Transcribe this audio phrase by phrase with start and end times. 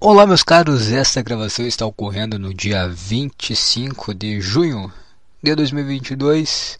[0.00, 0.90] Olá, meus caros.
[0.90, 4.90] Esta gravação está ocorrendo no dia 25 de junho
[5.42, 6.78] de 2022,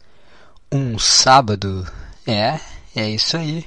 [0.73, 1.87] um sábado.
[2.27, 2.59] É,
[2.97, 3.67] é isso aí.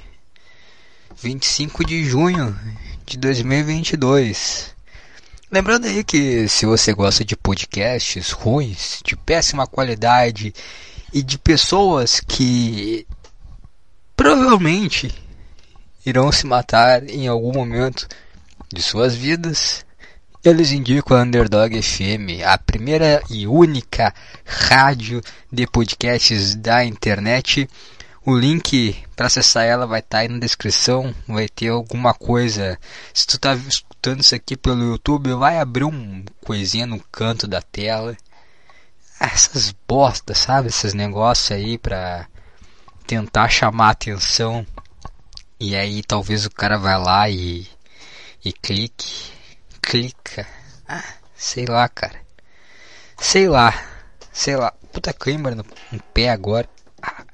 [1.16, 2.58] 25 de junho
[3.06, 4.74] de 2022.
[5.48, 10.52] Lembrando aí que se você gosta de podcasts ruins, de péssima qualidade
[11.12, 13.06] e de pessoas que
[14.16, 15.14] provavelmente
[16.08, 18.08] irão se matar em algum momento
[18.72, 19.84] de suas vidas,
[20.42, 25.20] eles indicam a Underdog FM, a primeira e única rádio
[25.52, 27.68] de podcasts da internet.
[28.24, 32.78] O link para acessar ela vai estar tá aí na descrição, vai ter alguma coisa.
[33.12, 37.60] Se tu tá escutando isso aqui pelo YouTube, vai abrir um coisinha no canto da
[37.60, 38.16] tela.
[39.20, 40.68] Essas bostas, sabe?
[40.68, 42.26] Esses negócios aí pra
[43.06, 44.66] tentar chamar a atenção.
[45.60, 47.66] E aí talvez o cara vai lá e
[48.44, 49.32] e clique,
[49.82, 50.46] clica.
[50.86, 52.20] Ah, sei lá, cara.
[53.18, 53.74] Sei lá,
[54.32, 54.72] sei lá.
[54.92, 56.68] Puta câimbra no, no pé agora.
[57.02, 57.24] Ah.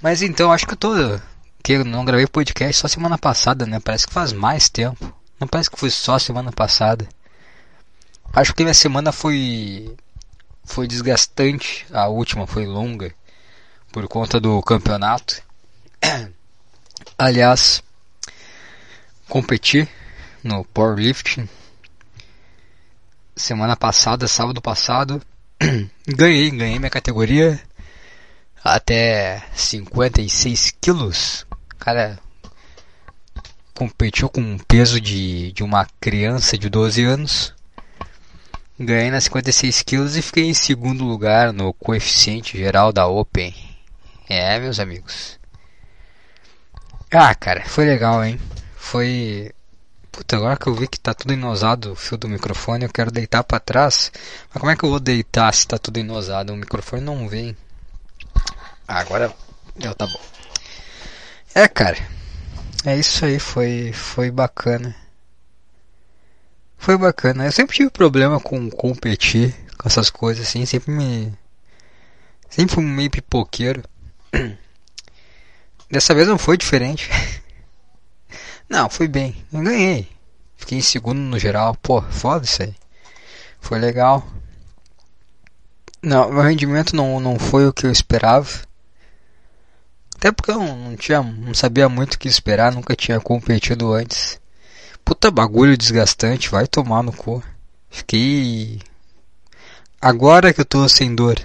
[0.00, 0.94] Mas então, acho que eu tô.
[1.62, 3.80] Que eu não gravei podcast só semana passada, né?
[3.80, 5.12] Parece que faz mais tempo.
[5.40, 7.08] Não parece que foi só semana passada.
[8.32, 9.96] Acho que minha semana foi.
[10.64, 11.84] Foi desgastante.
[11.92, 13.12] A última foi longa.
[13.92, 15.42] Por conta do campeonato.
[17.16, 17.82] Aliás,
[19.28, 19.88] competi
[20.42, 21.48] no powerlifting
[23.36, 25.20] semana passada, sábado passado,
[26.06, 27.60] ganhei, ganhei minha categoria
[28.62, 31.46] até 56 quilos.
[31.78, 32.18] Cara,
[33.74, 37.54] competiu com um peso de, de uma criança de 12 anos.
[38.78, 43.54] Ganhei nas 56 quilos e fiquei em segundo lugar no coeficiente geral da Open.
[44.28, 45.38] É, meus amigos.
[47.16, 48.40] Ah, cara, foi legal, hein?
[48.84, 49.52] foi.
[50.12, 53.10] Puta, agora que eu vi que tá tudo inosado o fio do microfone, eu quero
[53.10, 54.12] deitar para trás.
[54.52, 56.52] Mas como é que eu vou deitar se tá tudo inosado?
[56.52, 57.56] O microfone não vem.
[58.86, 59.32] Ah, agora
[59.78, 60.20] já tá bom.
[61.54, 61.98] É, cara.
[62.84, 64.94] É isso aí, foi foi bacana.
[66.76, 67.46] Foi bacana.
[67.46, 71.32] Eu sempre tive problema com competir, com essas coisas assim, sempre me
[72.50, 73.82] sempre fui meio pipoqueiro.
[75.94, 77.08] Dessa vez não foi diferente.
[78.68, 79.36] Não, fui bem.
[79.52, 80.08] Eu ganhei.
[80.56, 81.76] Fiquei em segundo no geral.
[81.80, 82.74] Pô, foda isso aí.
[83.60, 84.26] Foi legal.
[86.02, 88.48] Não, meu rendimento não, não foi o que eu esperava.
[90.16, 94.40] Até porque eu não, tinha, não sabia muito o que esperar, nunca tinha competido antes.
[95.04, 97.40] Puta bagulho desgastante, vai tomar no cu.
[97.88, 98.80] Fiquei.
[100.00, 101.38] Agora que eu tô sem dor.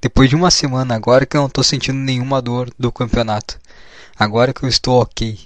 [0.00, 3.58] Depois de uma semana, agora que eu não tô sentindo nenhuma dor do campeonato.
[4.20, 5.40] Agora que eu estou ok.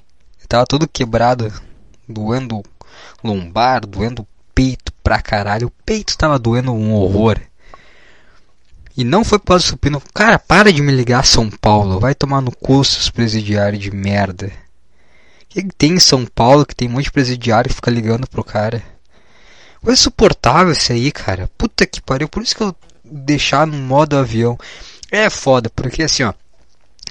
[0.48, 1.52] Tava todo quebrado,
[2.08, 2.60] doendo
[3.22, 5.68] lombar, doendo peito pra caralho.
[5.68, 7.38] O peito tava doendo um horror.
[8.96, 10.02] E não foi por causa do supino.
[10.12, 12.00] Cara, para de me ligar São Paulo.
[12.00, 14.46] Vai tomar no cu seus presidiários de merda.
[14.46, 17.92] O que, que tem em São Paulo que tem um monte de presidiário que fica
[17.92, 18.82] ligando pro cara?
[19.80, 21.48] Coisa insuportável isso aí, cara.
[21.56, 22.28] Puta que pariu.
[22.28, 22.74] Por isso que eu
[23.04, 24.58] deixar no modo avião.
[25.12, 26.34] É foda, porque assim, ó.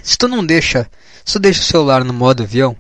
[0.04, 0.88] Se tu não deixa.
[1.26, 2.78] Se tu deixa o celular no modo avião,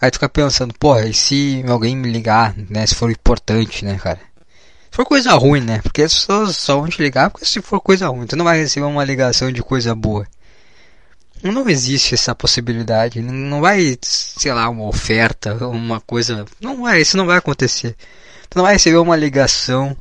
[0.00, 2.86] Aí tu fica pensando, porra, e se alguém me ligar, né?
[2.86, 4.20] Se for importante, né, cara?
[4.90, 5.80] Se for coisa ruim, né?
[5.82, 8.26] Porque pessoas só vão te ligar porque se for coisa ruim.
[8.26, 10.26] Tu não vai receber uma ligação de coisa boa.
[11.42, 13.22] Não existe essa possibilidade.
[13.22, 16.44] Não vai, sei lá, uma oferta, uma coisa.
[16.60, 17.96] Não vai, isso não vai acontecer.
[18.50, 19.96] Tu não vai receber uma ligação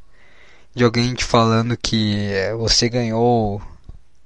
[0.74, 3.62] de alguém te falando que você ganhou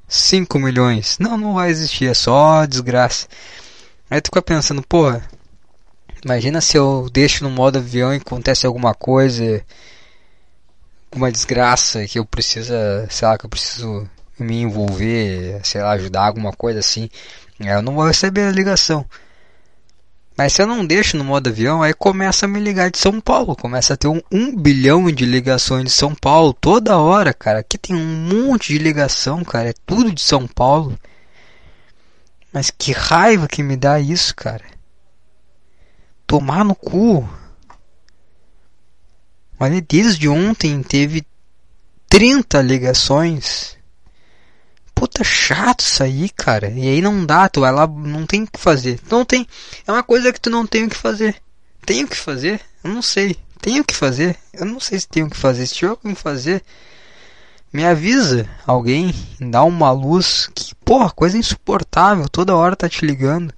[0.09, 1.17] 5 milhões.
[1.19, 3.27] Não, não vai existir, é só desgraça.
[4.09, 5.23] Aí tu fica pensando, porra,
[6.23, 9.63] Imagina se eu deixo no modo avião e acontece alguma coisa,
[11.15, 12.73] uma desgraça que eu preciso,
[13.09, 17.09] sei lá, que eu preciso me envolver, sei lá, ajudar alguma coisa assim.
[17.59, 19.05] Eu não vou receber a ligação.
[20.39, 23.19] Mas se eu não deixo no modo avião, aí começa a me ligar de São
[23.19, 23.57] Paulo.
[23.57, 27.59] Começa a ter um, um bilhão de ligações de São Paulo toda hora, cara.
[27.59, 29.71] Aqui tem um monte de ligação, cara.
[29.71, 30.97] É tudo de São Paulo.
[32.53, 34.63] Mas que raiva que me dá isso, cara.
[36.25, 37.27] Tomar no cu.
[39.59, 41.27] Olha, desde ontem teve
[42.07, 43.77] 30 ligações.
[45.19, 46.69] Puta chato isso aí, cara.
[46.69, 48.99] E aí não dá, tu vai lá, não tem o que fazer.
[49.11, 49.45] Não tem.
[49.85, 51.35] É uma coisa que tu não tem o que fazer.
[51.85, 52.61] Tenho que fazer?
[52.81, 53.35] Eu não sei.
[53.61, 54.37] Tenho que fazer?
[54.53, 55.67] Eu não sei se tenho que fazer.
[55.67, 56.63] Se tiver que fazer,
[57.73, 60.49] me avisa alguém, dá uma luz.
[60.55, 62.29] Que, porra, coisa insuportável.
[62.29, 63.53] Toda hora tá te ligando.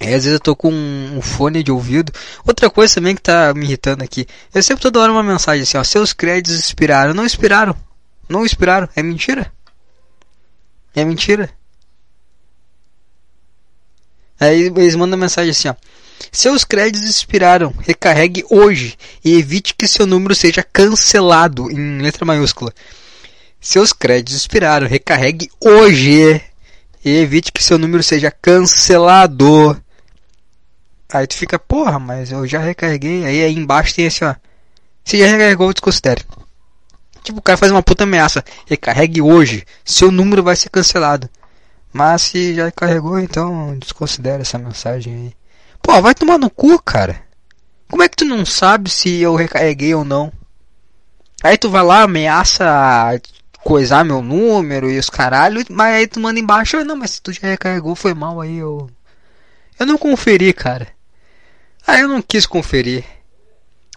[0.00, 2.12] Aí às vezes eu tô com um fone de ouvido.
[2.44, 4.26] Outra coisa também que tá me irritando aqui.
[4.52, 5.84] Eu sempre toda hora uma mensagem assim, ó.
[5.84, 7.14] Seus créditos expiraram.
[7.14, 7.76] Não expiraram.
[8.28, 8.88] Não expiraram.
[8.96, 9.52] É mentira.
[10.94, 11.50] É mentira.
[14.38, 15.74] Aí eles mandam mensagem assim, ó.
[16.30, 17.72] Seus créditos expiraram.
[17.80, 22.72] Recarregue hoje e evite que seu número seja cancelado em letra maiúscula.
[23.60, 24.86] Seus créditos expiraram.
[24.86, 26.40] Recarregue hoje
[27.04, 29.80] e evite que seu número seja cancelado.
[31.12, 33.24] Aí tu fica, porra, mas eu já recarreguei.
[33.24, 34.34] Aí, aí embaixo tem assim, ó.
[35.04, 36.24] Se já recarregou, desconsidere.
[37.22, 38.44] Tipo, o cara faz uma puta ameaça.
[38.66, 39.64] Recarregue hoje.
[39.84, 41.28] Seu número vai ser cancelado.
[41.92, 45.34] Mas se já carregou, então desconsidera essa mensagem aí.
[45.82, 47.22] Pô, vai tomar no cu, cara.
[47.90, 50.32] Como é que tu não sabe se eu recarreguei ou não?
[51.42, 53.20] Aí tu vai lá, ameaça
[53.62, 57.32] coisar meu número e os caralho, mas aí tu manda embaixo, não, mas se tu
[57.32, 58.90] já recarregou, foi mal aí, eu.
[59.78, 60.88] Eu não conferi, cara.
[61.86, 63.04] Ah, eu não quis conferir.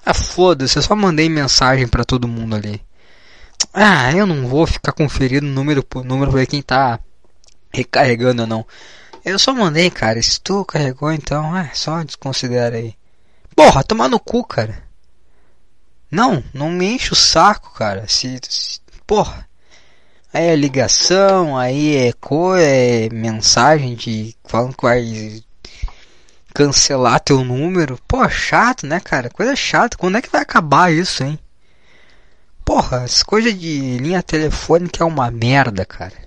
[0.05, 2.81] Ah, foda-se, eu só mandei mensagem para todo mundo ali.
[3.77, 6.97] Ah, eu não vou ficar conferindo número por número pra ver quem tá
[7.73, 8.65] recarregando ou não.
[9.23, 10.21] Eu só mandei, cara.
[10.21, 12.95] Se tu carregou, então, é, só desconsidera aí.
[13.53, 14.81] Porra, tomar no cu, cara.
[16.09, 18.07] Não, não me enche o saco, cara.
[18.07, 19.45] Se, se porra.
[20.33, 25.43] Aí é ligação, aí é co é mensagem de falando que vai
[26.53, 27.99] cancelar teu número.
[28.07, 29.29] Pô, chato, né, cara?
[29.29, 29.97] Coisa chata.
[29.97, 31.37] Quando é que vai acabar isso, hein?
[32.65, 36.25] Porra, as coisas de linha telefônica é uma merda, cara.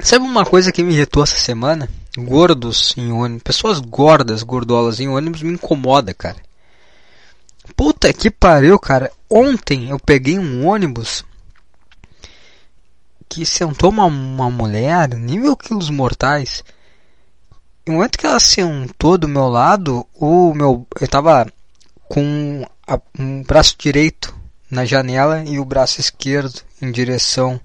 [0.00, 1.88] Sabe uma coisa que me irritou essa semana?
[2.16, 6.38] Gordos em ônibus, pessoas gordas, gordolas em ônibus me incomoda, cara.
[7.76, 9.10] Puta que pariu, cara.
[9.28, 11.24] Ontem eu peguei um ônibus
[13.28, 16.64] que sentou uma, uma mulher, nível quilos mortais.
[17.86, 21.46] No momento que ela sentou do meu lado, o meu, eu tava
[22.08, 22.64] com
[23.18, 24.34] um braço direito
[24.70, 27.60] na janela e o braço esquerdo em direção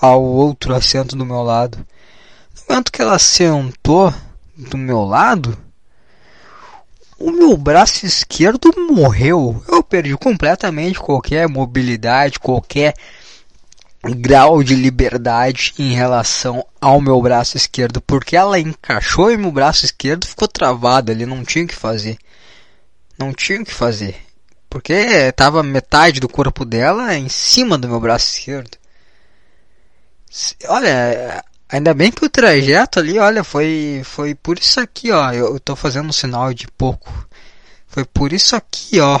[0.00, 1.78] ao outro assento do meu lado.
[1.78, 4.12] No momento que ela sentou
[4.56, 5.56] do meu lado,
[7.18, 9.62] o meu braço esquerdo morreu.
[9.68, 12.94] Eu perdi completamente qualquer mobilidade, qualquer
[14.02, 19.84] grau de liberdade em relação ao meu braço esquerdo, porque ela encaixou e meu braço
[19.84, 22.18] esquerdo ficou travado, ele não tinha o que fazer.
[23.18, 24.25] Não tinha o que fazer.
[24.76, 28.76] Porque estava metade do corpo dela em cima do meu braço esquerdo.
[30.68, 35.32] Olha, ainda bem que o trajeto ali, olha, foi foi por isso aqui, ó.
[35.32, 37.10] Eu, estou fazendo um sinal de pouco.
[37.86, 39.18] Foi por isso aqui, ó.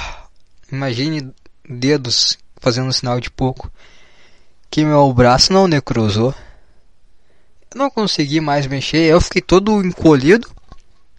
[0.70, 1.32] Imagine
[1.66, 3.72] dedos fazendo um sinal de pouco.
[4.70, 6.34] Que meu braço não necrosou.
[7.74, 9.10] Eu não consegui mais mexer.
[9.10, 10.50] Eu fiquei todo encolhido.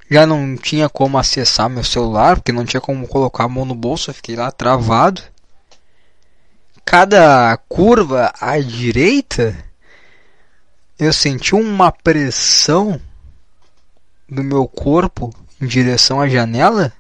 [0.10, 3.76] Já não tinha como acessar meu celular, porque não tinha como colocar a mão no
[3.76, 4.10] bolso.
[4.10, 5.22] Eu fiquei lá travado.
[6.86, 9.56] Cada curva à direita
[10.98, 13.00] eu senti uma pressão
[14.30, 16.94] do meu corpo em direção à janela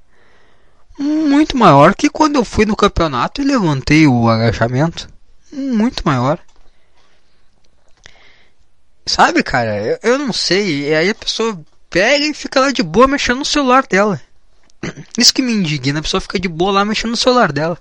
[1.00, 5.07] muito maior que quando eu fui no campeonato e levantei o agachamento.
[5.51, 6.39] Muito maior.
[9.06, 10.89] Sabe, cara, eu, eu não sei.
[10.89, 14.22] E aí a pessoa pega e fica lá de boa mexendo no celular dela.
[15.18, 17.77] Isso que me indigna, a pessoa fica de boa lá mexendo no celular dela.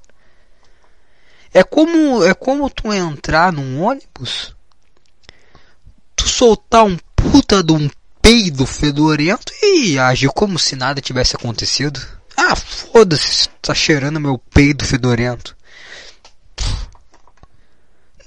[1.53, 4.55] É como é como tu entrar num ônibus
[6.17, 7.89] tu soltar um puta de um
[8.21, 12.01] peido fedorento e agir como se nada tivesse acontecido.
[12.37, 15.57] Ah, foda-se, tá cheirando meu peido fedorento.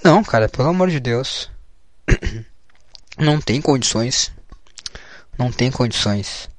[0.03, 1.50] Não, cara, pelo amor de Deus.
[3.17, 4.31] Não tem condições.
[5.39, 6.50] Não tem condições.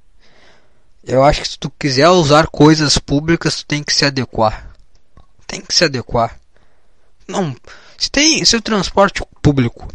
[1.05, 4.71] Eu acho que se tu quiser usar coisas públicas, tu tem que se adequar.
[5.47, 6.41] Tem que se adequar.
[7.29, 7.55] Não,
[7.99, 9.87] se tem, se o transporte público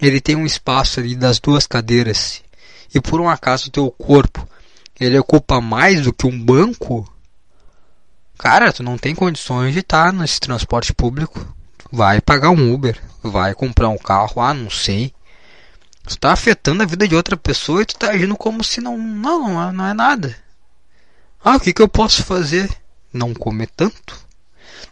[0.00, 2.42] ele tem um espaço ali das duas cadeiras
[2.94, 4.48] e por um acaso o teu corpo
[4.98, 7.06] ele ocupa mais do que um banco,
[8.38, 11.54] cara, tu não tem condições de estar nesse transporte público.
[11.90, 15.12] Vai pagar um Uber, vai comprar um carro, ah, não sei.
[16.06, 18.98] Tu tá afetando a vida de outra pessoa e tu tá agindo como se não,
[18.98, 20.36] não, não é, é nada.
[21.44, 22.70] Ah, o que que eu posso fazer?
[23.12, 24.18] Não comer tanto?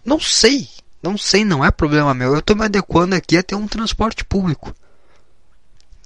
[0.05, 0.69] Não sei,
[1.03, 2.35] não sei, não é problema meu.
[2.35, 4.75] Eu tô me adequando aqui a ter um transporte público.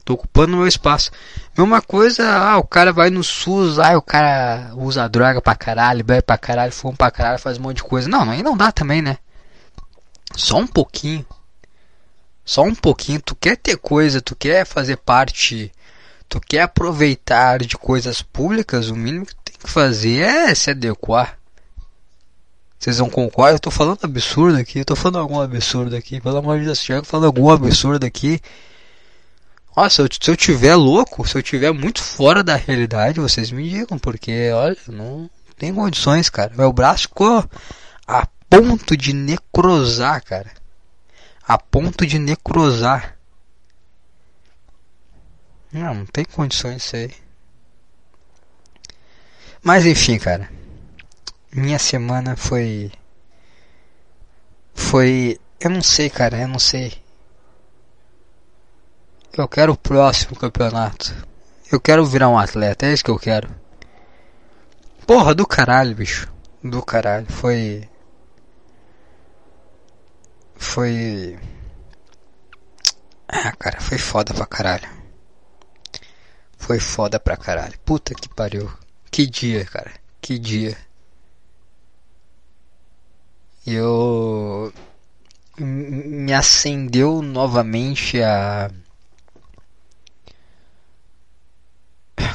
[0.05, 1.11] Tô ocupando meu espaço.
[1.57, 6.05] Mesma coisa, ah, o cara vai no SUS, ah, o cara usa droga pra caralho,
[6.05, 8.09] bebe pra caralho, fuma pra caralho, faz um monte de coisa.
[8.09, 9.17] Não, aí não dá também, né?
[10.37, 11.25] Só um pouquinho.
[12.45, 13.21] Só um pouquinho.
[13.23, 15.73] Tu quer ter coisa, tu quer fazer parte.
[16.29, 20.71] tu quer aproveitar de coisas públicas, o mínimo que tu tem que fazer é se
[20.71, 21.39] adequar.
[22.79, 23.55] Vocês não concordam?
[23.55, 26.87] Eu tô falando absurdo aqui, eu tô falando algum absurdo aqui, pelo amor de Deus,
[26.89, 28.41] eu falando algum absurdo aqui.
[29.77, 33.69] Nossa, eu, se eu tiver louco, se eu tiver muito fora da realidade, vocês me
[33.69, 36.53] digam, porque olha, não tem condições, cara.
[36.57, 37.45] Meu braço ficou
[38.07, 40.51] a ponto de necrosar, cara.
[41.47, 43.17] A ponto de necrosar.
[45.73, 47.13] Não, não tem condições isso aí.
[49.63, 50.51] Mas enfim, cara.
[51.53, 52.93] Minha semana foi.
[54.75, 55.39] Foi.
[55.61, 57.03] Eu não sei, cara, eu não sei.
[59.37, 61.15] Eu quero o próximo campeonato.
[61.73, 63.49] Eu quero virar um atleta, é isso que eu quero.
[65.07, 66.33] Porra, do caralho, bicho.
[66.63, 67.27] Do caralho.
[67.31, 67.89] Foi.
[70.65, 71.39] Foi.
[73.29, 74.89] Ah, cara, foi foda pra caralho.
[76.59, 77.79] Foi foda pra caralho.
[77.85, 78.73] Puta que pariu.
[79.11, 79.93] Que dia, cara.
[80.21, 80.77] Que dia.
[83.67, 84.73] Eu.
[85.59, 88.71] Me acendeu novamente a.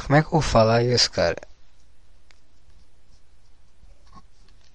[0.06, 1.36] Como é que eu vou falar isso, cara?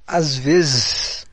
[0.07, 1.24] Às vezes.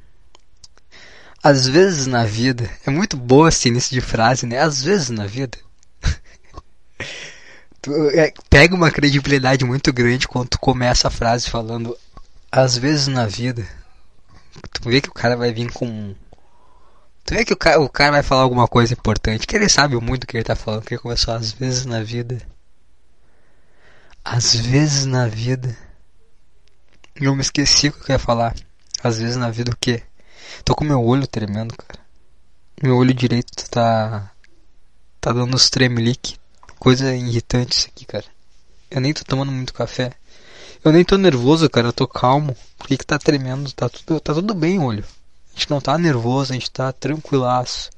[1.43, 2.71] Às vezes na vida.
[2.87, 4.61] É muito boa esse início de frase, né?
[4.61, 5.59] Às vezes na vida.
[7.83, 11.99] tu, é, pega uma credibilidade muito grande quando tu começa a frase falando.
[12.51, 13.67] Às vezes na vida.
[14.73, 16.15] Tu vê que o cara vai vir com.
[17.25, 19.45] Tu vê que o cara, o cara vai falar alguma coisa importante.
[19.45, 20.85] Que ele sabe muito o que ele tá falando.
[20.85, 22.41] Que ele começou às vezes na vida.
[24.25, 25.77] Às vezes na vida.
[27.17, 28.55] Eu me esqueci o que eu ia falar.
[29.03, 30.05] Às vezes na vida o quê?
[30.65, 32.01] Tô com meu olho tremendo, cara.
[32.83, 34.31] Meu olho direito tá.
[35.21, 36.37] Tá dando uns tremelique.
[36.79, 38.25] Coisa irritante isso aqui, cara.
[38.91, 40.13] Eu nem tô tomando muito café.
[40.85, 41.89] Eu nem tô nervoso, cara.
[41.89, 42.57] Eu tô calmo.
[42.77, 43.73] Por que, que tá tremendo?
[43.73, 45.05] Tá tudo, tá tudo bem, olho.
[45.55, 47.91] A gente não tá nervoso, a gente tá tranquilaço.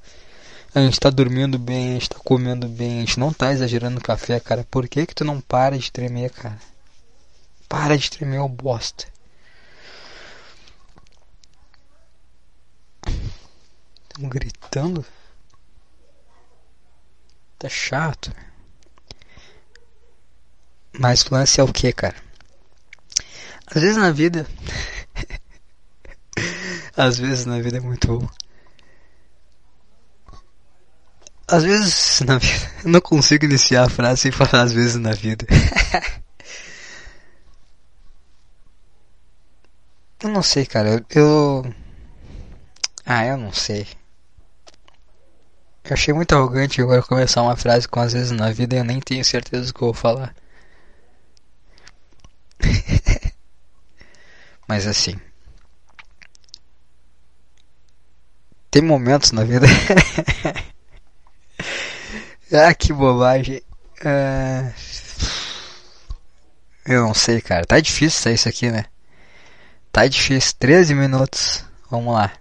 [0.75, 4.01] A gente tá dormindo bem, a gente tá comendo bem, a gente não tá exagerando
[4.01, 4.67] café, cara.
[4.69, 6.59] Por que que tu não para de tremer, cara?
[7.69, 9.07] Para de tremer, ô bosta.
[14.19, 15.05] Gritando?
[17.59, 18.33] Tá chato.
[20.99, 22.15] Mas o lance é o que, cara?
[23.67, 24.47] Às vezes na vida.
[26.97, 28.29] Às vezes na vida é muito bom.
[31.49, 32.71] Às vezes na vida.
[32.85, 35.45] Eu não consigo iniciar a frase sem falar às vezes na vida.
[40.23, 41.05] eu não sei, cara.
[41.11, 41.65] Eu.
[43.05, 43.87] Ah, eu não sei.
[45.85, 48.85] Eu achei muito arrogante agora começar uma frase com às vezes na vida e eu
[48.85, 50.35] nem tenho certeza do que eu vou falar.
[54.67, 55.21] Mas assim.
[58.71, 59.67] Tem momentos na vida.
[62.51, 63.61] ah, que bobagem.
[64.01, 64.73] Uh...
[66.87, 67.67] Eu não sei, cara.
[67.67, 68.87] Tá difícil sair isso aqui, né?
[69.93, 70.55] Tá difícil.
[70.59, 71.63] 13 minutos.
[71.91, 72.33] Vamos lá.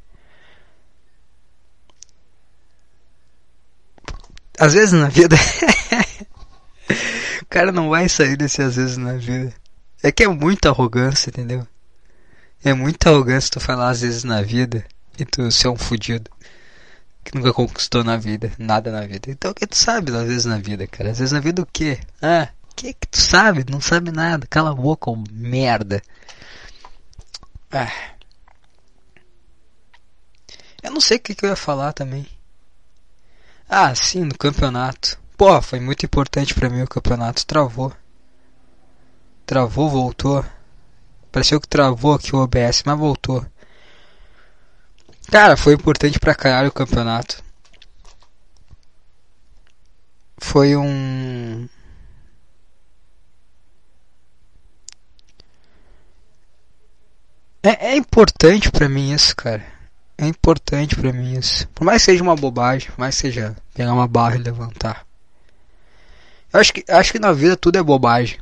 [4.60, 5.36] Às vezes na vida.
[7.42, 9.54] o cara não vai sair desse às vezes na vida.
[10.02, 11.68] É que é muita arrogância, entendeu?
[12.64, 14.86] É muita arrogância tu falar às vezes na vida
[15.18, 16.30] e tu ser um fudido
[17.24, 19.32] que nunca conquistou na vida, nada na vida.
[19.32, 21.12] Então o que tu sabe às vezes na vida, cara?
[21.12, 22.00] Às vezes na vida o quê?
[22.22, 23.66] Ah, o que que tu sabe?
[23.70, 24.46] Não sabe nada.
[24.50, 26.02] Cala a boca, oh, merda.
[27.72, 27.92] Ah.
[30.82, 32.28] Eu não sei o que, que eu ia falar também.
[33.68, 35.20] Ah, sim, no campeonato.
[35.38, 37.46] Pô, foi muito importante para mim o campeonato.
[37.46, 37.92] Travou.
[39.46, 40.46] Travou, voltou.
[41.32, 43.46] Pareceu que travou aqui o OBS, mas voltou.
[45.32, 47.44] Cara, foi importante pra caralho o campeonato.
[50.38, 51.68] Foi um.
[57.64, 59.73] É, é importante para mim isso, cara.
[60.18, 61.68] É importante para mim isso.
[61.70, 65.06] Por mais que seja uma bobagem, por mais que seja pegar uma barra e levantar.
[66.52, 68.38] Eu acho que, acho que na vida tudo é bobagem.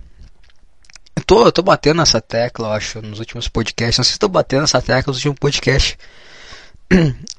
[1.16, 3.98] Eu tô, eu tô batendo nessa tecla, eu acho, nos últimos podcasts.
[3.98, 5.98] Não sei se estou batendo nessa tecla nos últimos podcasts.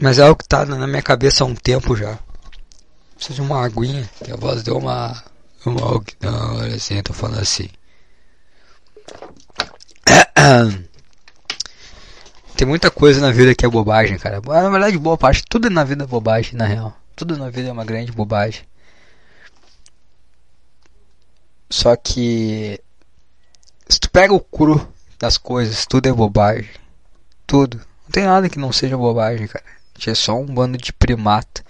[0.00, 2.18] Mas é algo que tá na minha cabeça há um tempo já.
[3.14, 4.08] Preciso de uma aguinha.
[4.24, 5.22] Que a voz deu uma.
[5.66, 6.02] Uma.
[6.20, 7.68] Não, assim, tô falando assim.
[12.62, 14.40] Tem muita coisa na vida que é bobagem, cara.
[14.40, 16.97] Na verdade, boa parte, tudo na vida é bobagem, na real.
[17.16, 18.62] Tudo na vida é uma grande bobagem.
[21.69, 22.81] Só que
[23.88, 24.81] se tu pega o cru
[25.19, 26.71] das coisas, tudo é bobagem.
[27.49, 27.78] Tudo.
[27.78, 29.64] Não tem nada que não seja bobagem, cara.
[29.66, 31.64] A gente é só um bando de primata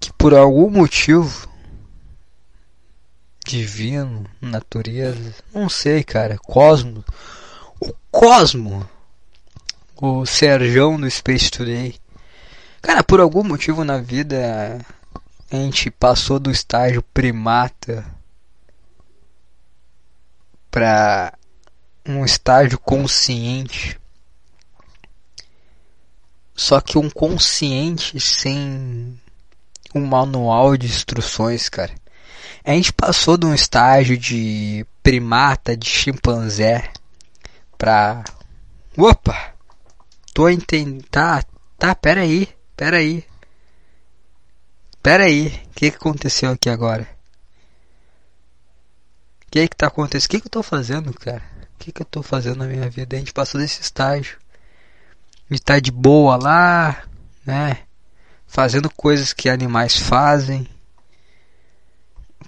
[0.00, 1.46] que por algum motivo
[3.44, 7.04] divino, natureza, não sei, cara, cosmo,
[7.78, 8.88] o cosmo,
[10.04, 11.94] o Serjão do Space Today.
[12.80, 14.84] Cara, por algum motivo na vida
[15.48, 18.04] a gente passou do estágio primata
[20.68, 21.32] para
[22.04, 23.96] um estágio consciente.
[26.52, 29.16] Só que um consciente sem
[29.94, 31.94] um manual de instruções, cara.
[32.64, 36.90] A gente passou de um estágio de primata, de chimpanzé,
[37.78, 38.24] pra.
[38.96, 39.51] Opa!
[40.34, 41.04] Tô entendendo.
[41.10, 41.44] Tá,
[41.78, 43.24] tá, pera aí, pera aí.
[45.02, 47.08] Pera aí, o que, que aconteceu aqui agora?
[49.46, 50.26] O que que tá acontecendo?
[50.26, 51.42] O que que eu tô fazendo, cara?
[51.74, 53.16] O que que eu tô fazendo na minha vida?
[53.16, 54.38] A gente passou desse estágio.
[55.50, 57.04] A gente tá de boa lá,
[57.44, 57.82] né?
[58.46, 60.68] Fazendo coisas que animais fazem.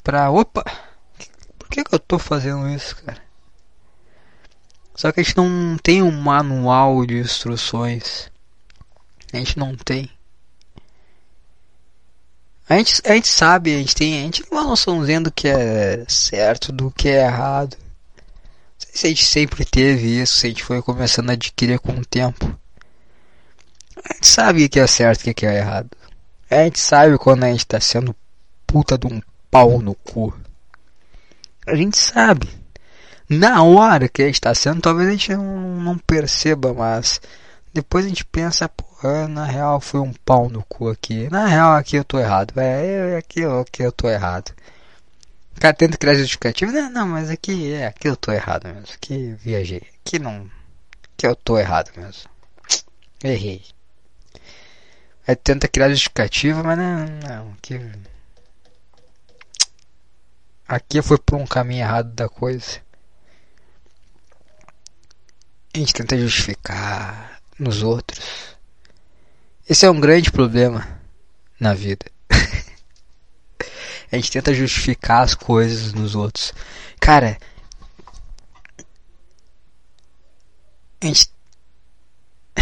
[0.03, 0.31] Pra.
[0.31, 0.65] Opa!
[1.59, 3.21] Por que que eu tô fazendo isso, cara?
[4.95, 8.31] Só que a gente não tem um manual de instruções.
[9.33, 10.09] A gente não tem.
[12.69, 15.49] A gente, a gente sabe, a gente tem, a gente tem uma noçãozinha do que
[15.49, 17.77] é certo, do que é errado.
[17.77, 21.79] Não sei se a gente sempre teve isso, se a gente foi começando a adquirir
[21.79, 22.59] com o tempo.
[24.09, 25.91] A gente sabe o que é certo e o que é errado.
[26.51, 28.15] A gente sabe quando a gente tá sendo
[28.67, 29.21] puta de um
[29.51, 30.33] pau no cu.
[31.67, 32.49] A gente sabe.
[33.29, 37.21] Na hora que a gente tá sendo, talvez a gente não, não perceba, mas
[37.73, 41.29] depois a gente pensa, porra, na real foi um pau no cu aqui.
[41.31, 42.53] Na real aqui eu tô errado.
[42.61, 44.53] É, aqui, aqui eu tô errado.
[45.57, 46.71] O cara tenta criar justificativo.
[46.71, 48.87] Não, não, mas aqui é, aqui eu tô errado mesmo.
[48.95, 49.83] Aqui viajei.
[50.01, 50.51] Aqui não.
[51.17, 52.29] Aqui eu tô errado mesmo.
[53.25, 53.65] Errei.
[55.27, 57.53] Aí tenta criar justificativa, mas não, não.
[57.55, 57.81] Aqui.
[60.69, 62.84] Aqui foi por um caminho errado da coisa.
[65.75, 68.21] A gente tenta justificar nos outros.
[69.69, 70.87] Esse é um grande problema
[71.59, 72.07] na vida.
[74.13, 76.55] a gente tenta justificar as coisas nos outros.
[77.01, 77.37] Cara,
[81.01, 81.29] a gente
[82.57, 82.61] a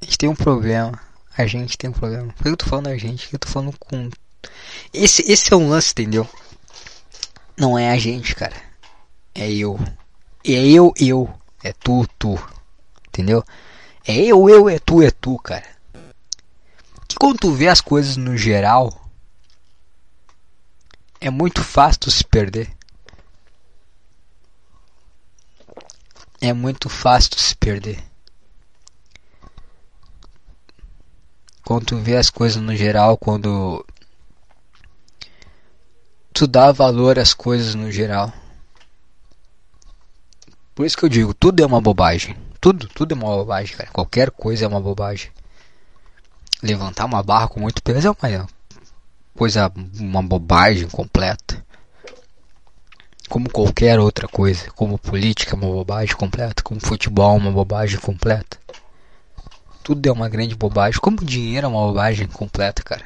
[0.00, 0.98] gente tem um problema.
[1.36, 2.32] A gente tem um problema.
[2.32, 3.30] Por que eu tô falando a gente?
[3.30, 4.08] Eu tô falando com.
[4.94, 6.26] Esse, esse é um lance, entendeu?
[7.54, 8.69] Não é a gente, cara.
[9.34, 9.78] É eu.
[10.44, 11.32] É eu, eu.
[11.62, 12.38] É tu, tu.
[13.08, 13.44] Entendeu?
[14.06, 15.68] É eu, eu, é tu, é tu, cara.
[17.06, 19.10] Que quando tu vê as coisas no geral,
[21.20, 22.70] é muito fácil tu se perder.
[26.40, 28.02] É muito fácil tu se perder.
[31.64, 33.84] Quando tu vê as coisas no geral, quando
[36.32, 38.32] tu dá valor às coisas no geral.
[40.80, 42.34] Por isso que eu digo, tudo é uma bobagem.
[42.58, 43.90] Tudo, tudo é uma bobagem, cara.
[43.90, 45.30] Qualquer coisa é uma bobagem.
[46.62, 48.48] Levantar uma barra com muito peso é uma
[49.36, 51.62] coisa, uma bobagem completa.
[53.28, 54.70] Como qualquer outra coisa.
[54.70, 56.62] Como política é uma bobagem completa.
[56.62, 58.58] Como futebol é uma bobagem completa.
[59.82, 60.98] Tudo é uma grande bobagem.
[60.98, 63.04] Como dinheiro é uma bobagem completa, cara.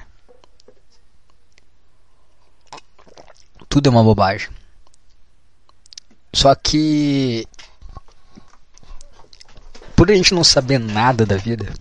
[3.68, 4.48] Tudo é uma bobagem.
[6.32, 7.46] Só que
[9.96, 11.72] por a gente não saber nada da vida.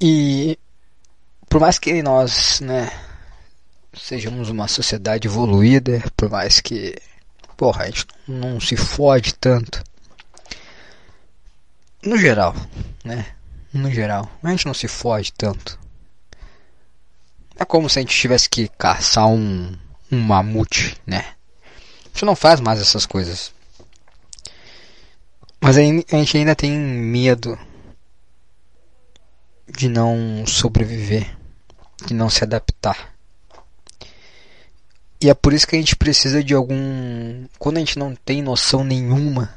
[0.00, 0.58] E
[1.48, 2.90] por mais que nós, né,
[3.96, 6.96] sejamos uma sociedade evoluída, por mais que,
[7.56, 9.82] porra, a gente não se fode tanto.
[12.02, 12.54] No geral,
[13.04, 13.26] né?
[13.72, 15.78] No geral, a gente não se fode tanto.
[17.56, 19.74] É como se a gente tivesse que caçar um,
[20.10, 21.34] um mamute, né?
[22.04, 23.52] A gente não faz mais essas coisas.
[25.64, 27.58] Mas a gente ainda tem medo
[29.66, 31.34] de não sobreviver,
[32.04, 33.14] de não se adaptar.
[35.18, 37.46] E é por isso que a gente precisa de algum.
[37.58, 39.54] Quando a gente não tem noção nenhuma,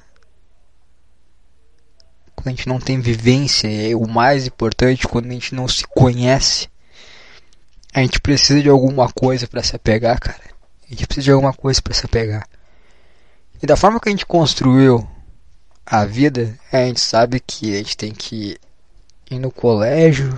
[2.33, 5.85] quando a gente não tem vivência, é o mais importante, quando a gente não se
[5.87, 6.69] conhece,
[7.93, 10.39] a gente precisa de alguma coisa para se apegar, cara.
[10.85, 12.47] A gente precisa de alguma coisa para se apegar.
[13.61, 15.05] E da forma que a gente construiu
[15.89, 18.59] a vida, a gente sabe que a gente tem que
[19.31, 20.37] ir no colégio,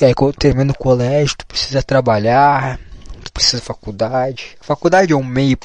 [0.00, 2.80] aí quando termina o colégio, tu precisa trabalhar,
[3.22, 4.56] tu precisa de faculdade.
[4.62, 5.58] Faculdade é um meio,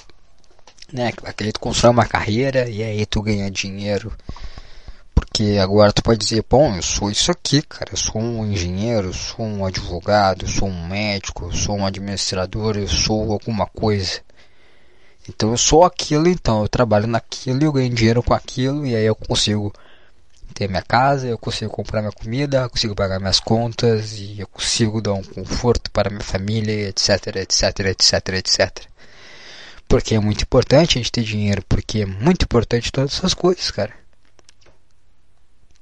[0.92, 1.14] né?
[1.24, 4.12] Aquele tu constrói uma carreira e aí tu ganha dinheiro.
[5.16, 9.08] Porque agora tu pode dizer, bom, eu sou isso aqui, cara, eu sou um engenheiro,
[9.08, 13.68] eu sou um advogado, eu sou um médico, eu sou um administrador, eu sou alguma
[13.68, 14.20] coisa.
[15.28, 18.96] Então eu sou aquilo, então eu trabalho naquilo e eu ganho dinheiro com aquilo e
[18.96, 19.74] aí eu consigo
[20.54, 24.48] ter minha casa, eu consigo comprar minha comida, eu consigo pagar minhas contas e eu
[24.48, 28.88] consigo dar um conforto para minha família, etc, etc, etc, etc.
[29.88, 33.72] Porque é muito importante a gente ter dinheiro, porque é muito importante todas essas coisas,
[33.72, 33.94] cara.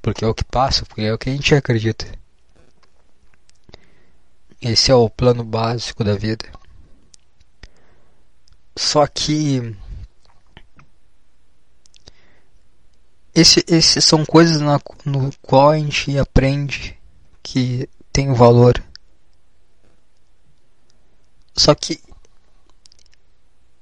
[0.02, 2.06] Porque é o que passa, porque é o que a gente acredita.
[4.62, 6.46] Esse é o plano básico da vida.
[8.76, 9.76] Só que
[13.34, 16.98] esse, esse são coisas na, no qual a gente aprende
[17.42, 18.82] que tem valor.
[21.56, 22.02] Só que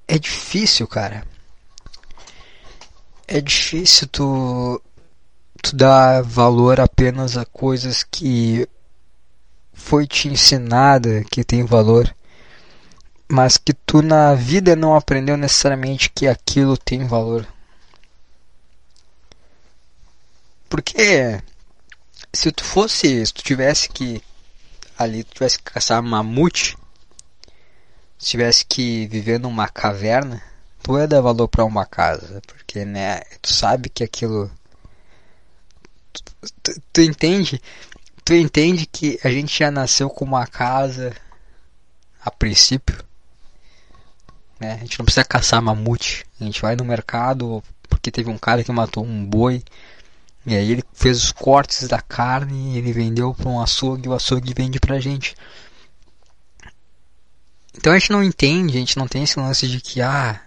[0.08, 1.25] é difícil, cara.
[3.28, 4.82] É difícil tu,
[5.62, 8.67] tu dar valor apenas a coisas que
[9.71, 12.13] foi te ensinada que tem valor,
[13.32, 17.43] mas que tu na vida não aprendeu necessariamente que aquilo tem valor.
[20.69, 21.41] Porque
[22.32, 24.21] se tu fosse, se tu tivesse que
[24.95, 26.78] ali, tu tivesse que caçar mamute,
[28.19, 30.39] se tivesse que viver numa caverna,
[30.84, 34.52] tu ia dar valor para uma casa, porque né, tu sabe que aquilo
[36.13, 36.21] tu,
[36.62, 37.60] tu, tu entende?
[38.23, 41.12] Tu entende que a gente já nasceu com uma casa
[42.21, 43.08] a princípio,
[44.59, 44.73] né?
[44.73, 48.63] A gente não precisa caçar mamute, a gente vai no mercado porque teve um cara
[48.63, 49.63] que matou um boi
[50.45, 54.53] e aí ele fez os cortes da carne, ele vendeu para um açougue, o açougue
[54.53, 55.35] vende pra gente.
[57.75, 60.41] Então a gente não entende, a gente não tem esse lance de que ah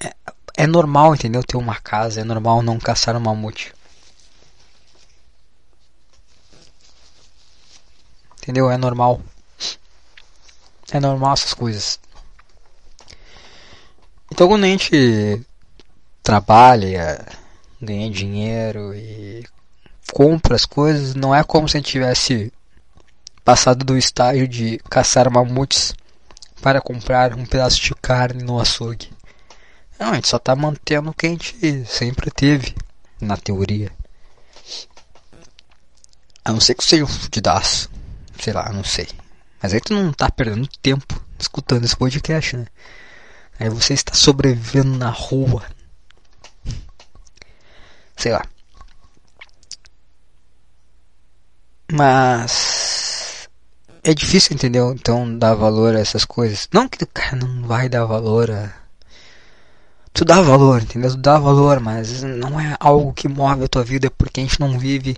[0.00, 0.14] é,
[0.56, 1.42] é normal, entendeu?
[1.42, 3.72] Ter uma casa, é normal não caçar um mamute.
[8.42, 8.70] Entendeu?
[8.70, 9.22] É normal.
[10.92, 11.98] É normal essas coisas.
[14.34, 15.46] Então quando a gente
[16.20, 17.24] trabalha
[17.80, 19.46] ganha dinheiro e
[20.12, 22.52] compra as coisas, não é como se a gente tivesse
[23.44, 25.94] passado do estágio de caçar mamutes
[26.60, 29.12] para comprar um pedaço de carne no açougue.
[30.00, 32.74] Não, a gente só está mantendo o que a gente sempre teve,
[33.20, 33.92] na teoria.
[36.44, 37.88] A não ser que seja um fudidaço.
[38.40, 39.06] Sei lá, não sei.
[39.62, 42.66] Mas aí tu não tá perdendo tempo escutando esse podcast, né?
[43.58, 45.62] Aí você está sobrevivendo na rua,
[48.16, 48.44] sei lá.
[51.90, 53.48] Mas
[54.02, 54.92] é difícil, entendeu?
[54.92, 56.68] Então dar valor a essas coisas.
[56.72, 58.72] Não que o cara não vai dar valor a.
[60.12, 61.10] Tu dá valor, entendeu?
[61.10, 64.60] Tu dá valor, mas não é algo que move a tua vida porque a gente
[64.60, 65.16] não vive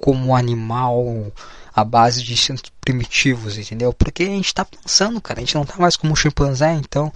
[0.00, 1.32] como animal
[1.74, 3.92] à base de instintos primitivos, entendeu?
[3.92, 7.12] Porque a gente tá pensando, cara, a gente não tá mais como um chimpanzé, então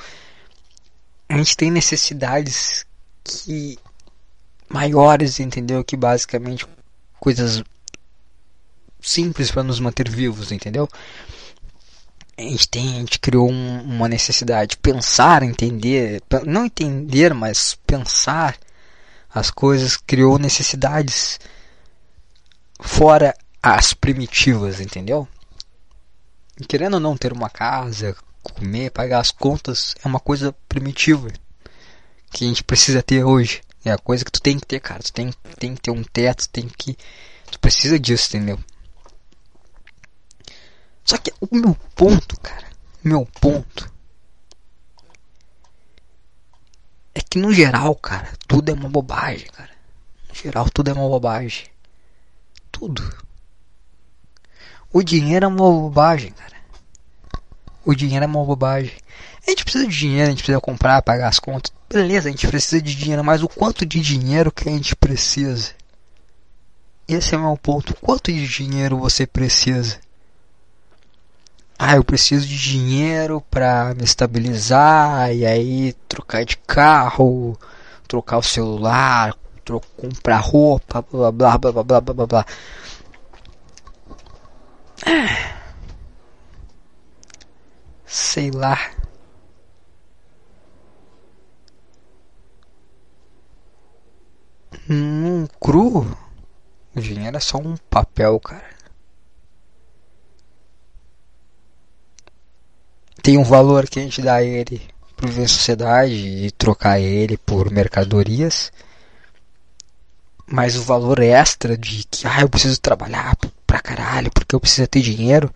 [1.30, 2.84] a gente tem necessidades
[3.22, 3.78] que
[4.68, 5.84] maiores, entendeu?
[5.84, 6.66] Que basicamente
[7.20, 7.62] coisas
[9.00, 10.88] simples para nos manter vivos, entendeu?
[12.36, 17.78] A gente tem, a gente criou um, uma necessidade de pensar, entender, não entender, mas
[17.86, 18.58] pensar
[19.32, 21.38] as coisas, criou necessidades
[22.80, 25.28] fora as primitivas, entendeu?
[26.66, 31.28] querendo ou não ter uma casa, comer, pagar as contas é uma coisa primitiva
[32.30, 33.62] que a gente precisa ter hoje.
[33.84, 35.02] É a coisa que tu tem que ter, cara.
[35.02, 36.96] Tu tem, tem que ter um teto, tem que.
[37.50, 38.58] Tu precisa disso, entendeu?
[41.04, 42.66] Só que o meu ponto, cara.
[43.04, 43.90] O meu ponto.
[47.14, 49.70] É que no geral, cara, tudo é uma bobagem, cara.
[50.28, 51.66] No geral, tudo é uma bobagem.
[52.70, 53.02] Tudo.
[54.92, 56.59] O dinheiro é uma bobagem, cara.
[57.90, 58.92] O dinheiro é uma bobagem.
[59.44, 61.72] A gente precisa de dinheiro, a gente precisa comprar, pagar as contas.
[61.92, 65.72] Beleza, a gente precisa de dinheiro, mas o quanto de dinheiro que a gente precisa?
[67.08, 67.92] Esse é o meu ponto.
[68.00, 69.98] Quanto de dinheiro você precisa?
[71.76, 77.58] Ah, eu preciso de dinheiro para me estabilizar e aí trocar de carro,
[78.06, 82.46] trocar o celular, tro comprar roupa, blá blá blá blá blá blá blá.
[85.04, 85.59] Ah.
[88.10, 88.76] Sei lá.
[94.88, 96.04] um cru?
[96.92, 98.68] Vinha era só um papel, cara.
[103.22, 104.82] Tem um valor que a gente dá a ele
[105.16, 108.72] para viver sociedade e trocar ele por mercadorias.
[110.44, 114.88] Mas o valor extra de que ah, eu preciso trabalhar pra caralho porque eu preciso
[114.88, 115.54] ter dinheiro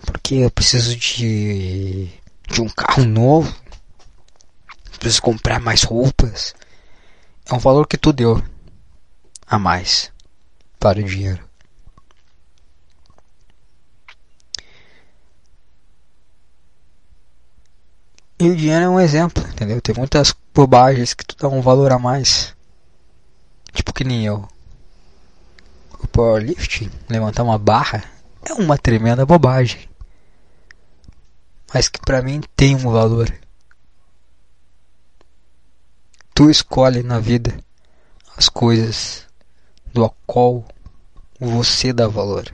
[0.00, 2.08] porque eu preciso de,
[2.48, 3.54] de um carro novo,
[4.98, 6.54] preciso comprar mais roupas.
[7.50, 8.42] É um valor que tu deu
[9.46, 10.12] a mais
[10.78, 11.42] para o dinheiro.
[18.38, 19.80] E o dinheiro é um exemplo, entendeu?
[19.82, 22.54] Tem muitas bobagens que tu dá um valor a mais.
[23.72, 24.48] Tipo que nem eu.
[25.98, 28.02] O powerlifting, levantar uma barra,
[28.42, 29.89] é uma tremenda bobagem.
[31.72, 33.32] Mas que pra mim tem um valor.
[36.34, 37.56] Tu escolhe na vida
[38.36, 39.26] as coisas
[39.92, 40.66] do qual
[41.38, 42.52] você dá valor.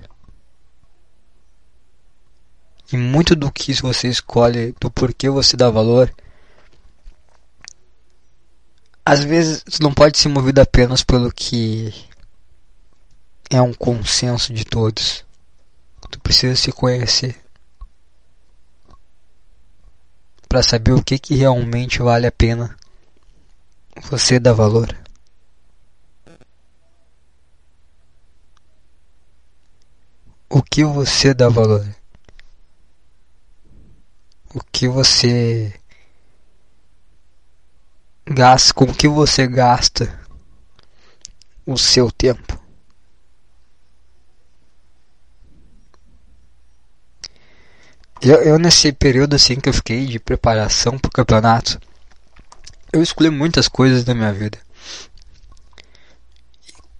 [2.92, 6.12] E muito do que você escolhe, do porquê você dá valor,
[9.04, 11.94] às vezes não pode ser movido apenas pelo que
[13.48, 15.24] é um consenso de todos.
[16.10, 17.45] Tu precisa se conhecer
[20.56, 22.74] para saber o que que realmente vale a pena
[24.10, 24.88] você dar valor.
[30.48, 31.86] O que você dá valor?
[34.54, 35.78] o que você
[38.24, 40.18] gasta, com que você gasta
[41.66, 42.65] o seu tempo.
[48.22, 51.78] Eu, eu nesse período assim que eu fiquei de preparação para o campeonato,
[52.92, 54.58] eu escolhi muitas coisas da minha vida.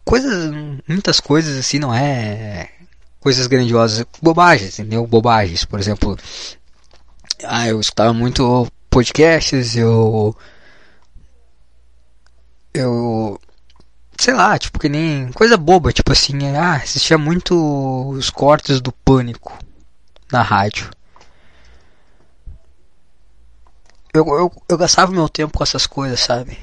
[0.05, 0.53] Coisas,
[0.89, 2.71] muitas coisas assim não é
[3.21, 5.05] coisas grandiosas, bobagens, entendeu?
[5.07, 6.17] Bobagens, por exemplo,
[7.45, 10.37] ah, eu escutava muito podcasts, eu.
[12.73, 13.41] Eu.
[14.19, 15.31] Sei lá, tipo, que nem.
[15.33, 16.39] Coisa boba, tipo assim.
[16.57, 19.59] Ah, assistia muito os cortes do pânico
[20.33, 20.91] na rádio.
[24.17, 26.59] Eu, eu, eu gastava meu tempo com essas coisas, sabe?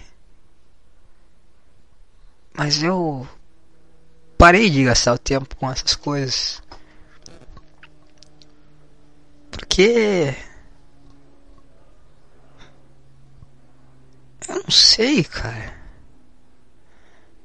[2.55, 3.27] Mas eu
[4.37, 6.61] parei de gastar o tempo com essas coisas.
[9.51, 10.35] Porque
[14.47, 15.73] Eu não sei, cara.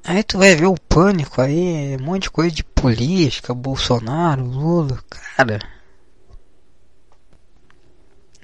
[0.05, 4.99] Aí tu vai ver o pânico aí, um monte de coisa de política, Bolsonaro, Lula,
[5.09, 5.59] cara.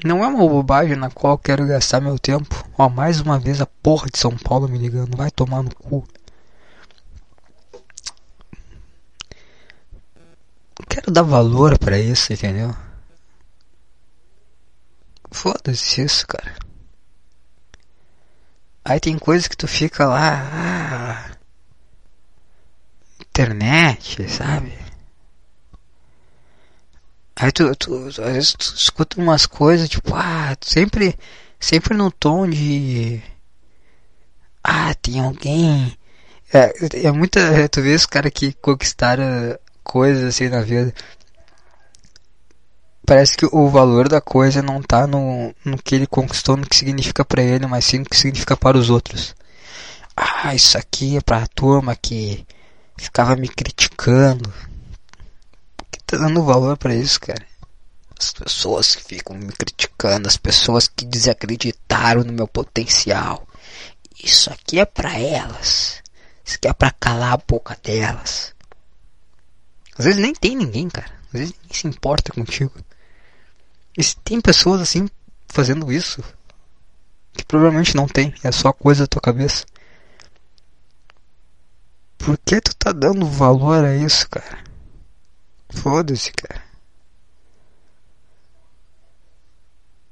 [0.04, 2.68] Não é uma bobagem na qual quero gastar meu tempo.
[2.76, 6.06] Ó, mais uma vez a porra de São Paulo me ligando, vai tomar no cu.
[10.90, 12.76] Quero dar valor para isso, entendeu?
[15.30, 16.54] Foda-se isso, cara.
[18.84, 20.50] Aí tem coisas que tu fica lá.
[20.52, 21.36] Ah,
[23.22, 24.83] internet, sabe?
[27.36, 31.18] Aí tu, tu, às vezes tu escuta umas coisas tipo, ah, sempre,
[31.58, 33.22] sempre no tom de.
[34.62, 35.96] Ah, tem alguém.
[36.52, 36.72] É,
[37.06, 37.40] é muita.
[37.68, 40.94] Tu vê os caras que conquistaram coisas assim na vida
[43.06, 46.76] parece que o valor da coisa não tá no, no que ele conquistou, no que
[46.76, 49.34] significa para ele, mas sim no que significa para os outros.
[50.16, 52.46] Ah, isso aqui é pra turma que
[52.96, 54.52] ficava me criticando.
[56.06, 57.46] Tá dando valor para isso, cara?
[58.18, 63.46] As pessoas que ficam me criticando, as pessoas que desacreditaram no meu potencial.
[64.22, 66.02] Isso aqui é para elas.
[66.44, 68.54] Isso aqui é para calar a boca delas.
[69.98, 71.10] Às vezes nem tem ninguém, cara.
[71.26, 72.72] Às vezes ninguém se importa contigo.
[73.96, 75.08] E se tem pessoas assim
[75.48, 76.22] fazendo isso,
[77.32, 79.64] que provavelmente não tem, é só coisa da tua cabeça.
[82.18, 84.63] Por que tu tá dando valor a isso, cara?
[85.70, 86.62] Foda-se, cara.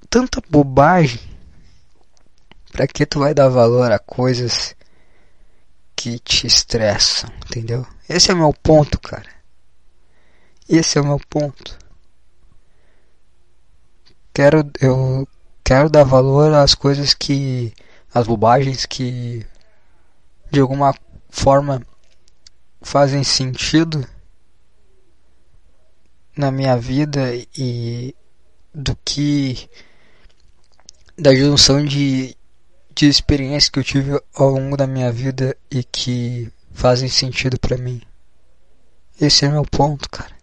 [0.09, 1.21] Tanta bobagem.
[2.71, 4.75] Pra que tu vai dar valor a coisas
[5.95, 7.87] que te estressam, entendeu?
[8.09, 9.29] Esse é o meu ponto, cara.
[10.69, 11.83] Esse é o meu ponto
[14.33, 15.29] quero eu
[15.63, 17.73] quero dar valor às coisas que
[18.13, 19.47] as bobagens que
[20.51, 20.95] de alguma
[21.31, 21.83] forma
[22.81, 24.07] fazem sentido
[26.37, 28.15] na minha vida e
[28.75, 29.69] do que
[31.17, 32.37] da junção de,
[32.95, 37.77] de experiências que eu tive ao longo da minha vida e que fazem sentido para
[37.77, 38.01] mim.
[39.21, 40.35] Esse é meu ponto, cara.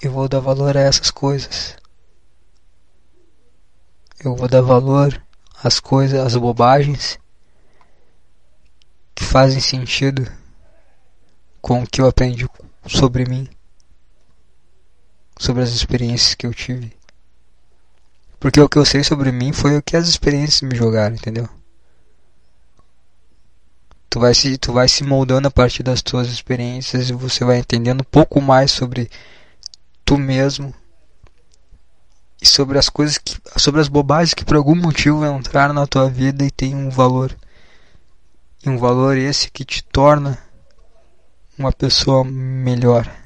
[0.00, 1.76] Eu vou dar valor a essas coisas.
[4.24, 5.20] eu vou dar valor
[5.62, 7.18] às coisas, às bobagens
[9.14, 10.30] que fazem sentido
[11.60, 12.48] com o que eu aprendi
[12.86, 13.48] sobre mim,
[15.42, 16.92] sobre as experiências que eu tive.
[18.38, 21.48] Porque o que eu sei sobre mim foi o que as experiências me jogaram, entendeu?
[24.08, 27.58] Tu vai se, tu vai se moldando a partir das tuas experiências e você vai
[27.58, 29.10] entendendo um pouco mais sobre
[30.04, 30.72] tu mesmo
[32.40, 36.08] e sobre as coisas que, sobre as bobagens que por algum motivo entraram na tua
[36.08, 37.36] vida e tem um valor.
[38.64, 40.38] E um valor esse que te torna
[41.58, 43.21] uma pessoa melhor.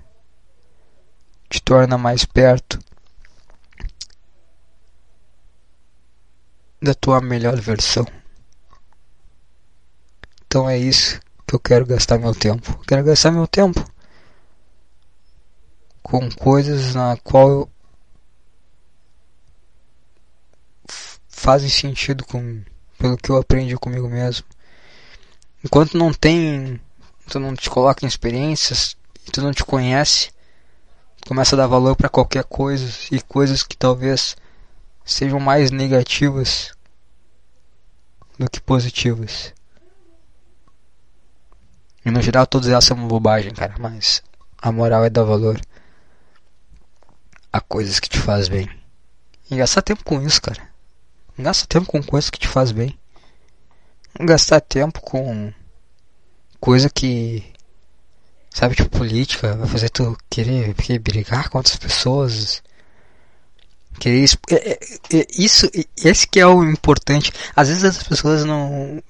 [1.49, 2.79] Te torna mais perto
[6.81, 8.07] da tua melhor versão.
[10.47, 12.79] Então é isso que eu quero gastar meu tempo.
[12.87, 13.85] Quero gastar meu tempo
[16.03, 17.71] com coisas na qual eu
[21.29, 22.63] fazem sentido com
[22.99, 24.47] pelo que eu aprendi comigo mesmo.
[25.65, 26.81] Enquanto não tem,
[27.29, 28.97] tu não te coloca em experiências,
[29.33, 30.31] tu não te conhece,
[31.27, 34.37] começa a dar valor para qualquer coisa e coisas que talvez
[35.05, 36.73] sejam mais negativas
[38.39, 39.53] do que positivas.
[42.05, 44.23] E no geral todas elas são bobagem, cara, mas
[44.59, 45.61] a moral é dar valor
[47.53, 48.69] a coisas que te faz bem.
[49.51, 50.69] E gastar tempo com isso, cara.
[51.39, 52.99] Gasta tempo com coisa que te faz bem.
[54.21, 55.53] Gastar tempo com
[56.61, 57.45] coisa que.
[58.57, 62.63] Sabe, tipo, política, vai fazer tu querer, querer brigar com outras pessoas.
[64.01, 64.25] Querer.
[64.51, 64.79] É, é,
[65.13, 67.31] é, isso, esse que é o importante.
[67.55, 69.03] Às vezes as pessoas não.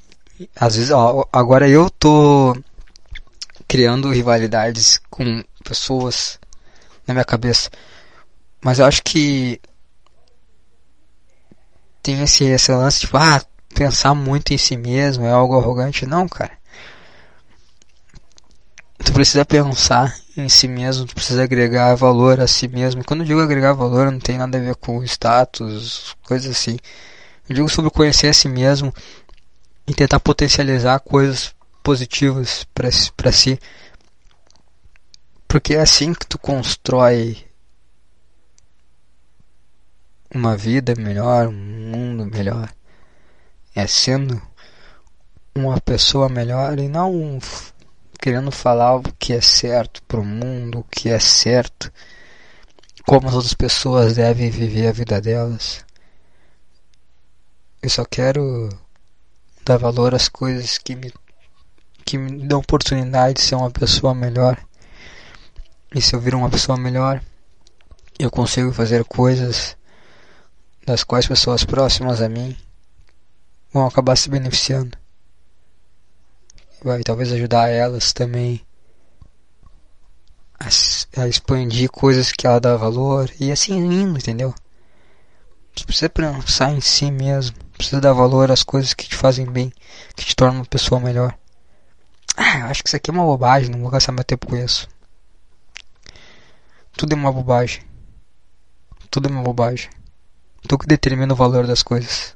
[0.56, 2.60] Às vezes, ó, agora eu tô
[3.68, 6.40] criando rivalidades com pessoas
[7.06, 7.70] na minha cabeça.
[8.60, 9.60] Mas eu acho que
[12.02, 13.40] tem esse, esse lance de tipo, ah,
[13.72, 16.04] pensar muito em si mesmo é algo arrogante.
[16.04, 16.58] Não, cara.
[19.06, 23.04] Tu precisa pensar em si mesmo, tu precisa agregar valor a si mesmo.
[23.04, 26.76] Quando eu digo agregar valor, não tem nada a ver com status, coisas assim.
[27.48, 28.92] Eu digo sobre conhecer a si mesmo
[29.86, 33.60] e tentar potencializar coisas positivas para si.
[35.46, 37.46] Porque é assim que tu constrói
[40.34, 42.74] uma vida melhor, um mundo melhor.
[43.72, 44.42] É sendo
[45.54, 47.38] uma pessoa melhor e não
[48.16, 51.92] querendo falar o que é certo para o mundo, o que é certo,
[53.06, 55.84] como as outras pessoas devem viver a vida delas.
[57.82, 58.68] Eu só quero
[59.64, 61.12] dar valor às coisas que me,
[62.04, 64.58] que me dão oportunidade de ser uma pessoa melhor.
[65.94, 67.22] E se eu vir uma pessoa melhor,
[68.18, 69.76] eu consigo fazer coisas
[70.86, 72.56] das quais pessoas próximas a mim
[73.72, 74.96] vão acabar se beneficiando.
[76.82, 78.64] Vai talvez ajudar elas também
[80.58, 84.54] a, a expandir coisas que ela dá valor e assim indo, entendeu?
[85.74, 89.72] Você precisa pensar em si mesmo, precisa dar valor às coisas que te fazem bem,
[90.14, 91.36] que te tornam uma pessoa melhor.
[92.36, 94.88] Ah, acho que isso aqui é uma bobagem, não vou gastar meu tempo com isso.
[96.96, 97.82] Tudo é uma bobagem.
[99.10, 99.90] Tudo é uma bobagem.
[100.66, 102.34] Tu que determina o valor das coisas.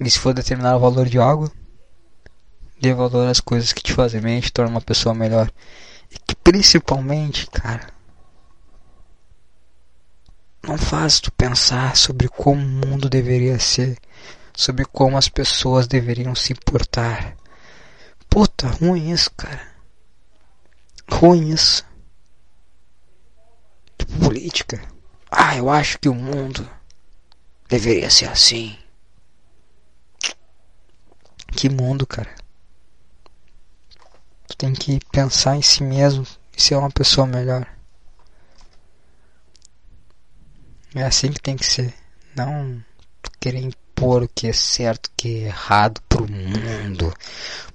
[0.00, 1.50] E se for determinar o valor de algo,
[2.80, 5.50] dê valor às coisas que te fazem bem te tornam uma pessoa melhor.
[6.10, 7.88] E que principalmente, cara,
[10.62, 13.98] não faz tu pensar sobre como o mundo deveria ser,
[14.54, 17.36] sobre como as pessoas deveriam se importar.
[18.28, 19.74] Puta, ruim isso, cara.
[21.10, 21.84] Ruim isso.
[23.96, 24.82] Tipo, política.
[25.30, 26.68] Ah, eu acho que o mundo
[27.68, 28.76] deveria ser assim.
[31.52, 32.34] Que mundo, cara.
[34.56, 36.26] Tem que pensar em si mesmo
[36.56, 37.66] e ser uma pessoa melhor.
[40.94, 41.92] É assim que tem que ser.
[42.34, 42.82] Não
[43.38, 47.12] querer impor o que é certo, o que é errado pro mundo.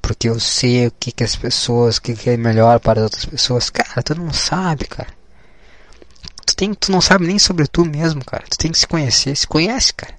[0.01, 3.03] Porque eu sei o que, que as pessoas, o que, que é melhor para as
[3.03, 3.69] outras pessoas.
[3.69, 5.21] Cara, tu não sabe, cara
[6.51, 8.43] tu, tem, tu não sabe nem sobre tu mesmo, cara.
[8.49, 9.36] Tu tem que se conhecer.
[9.36, 10.13] Se conhece, cara.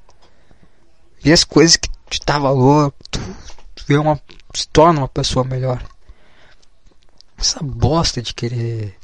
[1.20, 2.92] Vê as coisas que te dá valor.
[3.10, 3.20] Tu,
[3.74, 4.20] tu vê uma,
[4.54, 5.82] se torna uma pessoa melhor.
[7.42, 8.96] Essa bosta de querer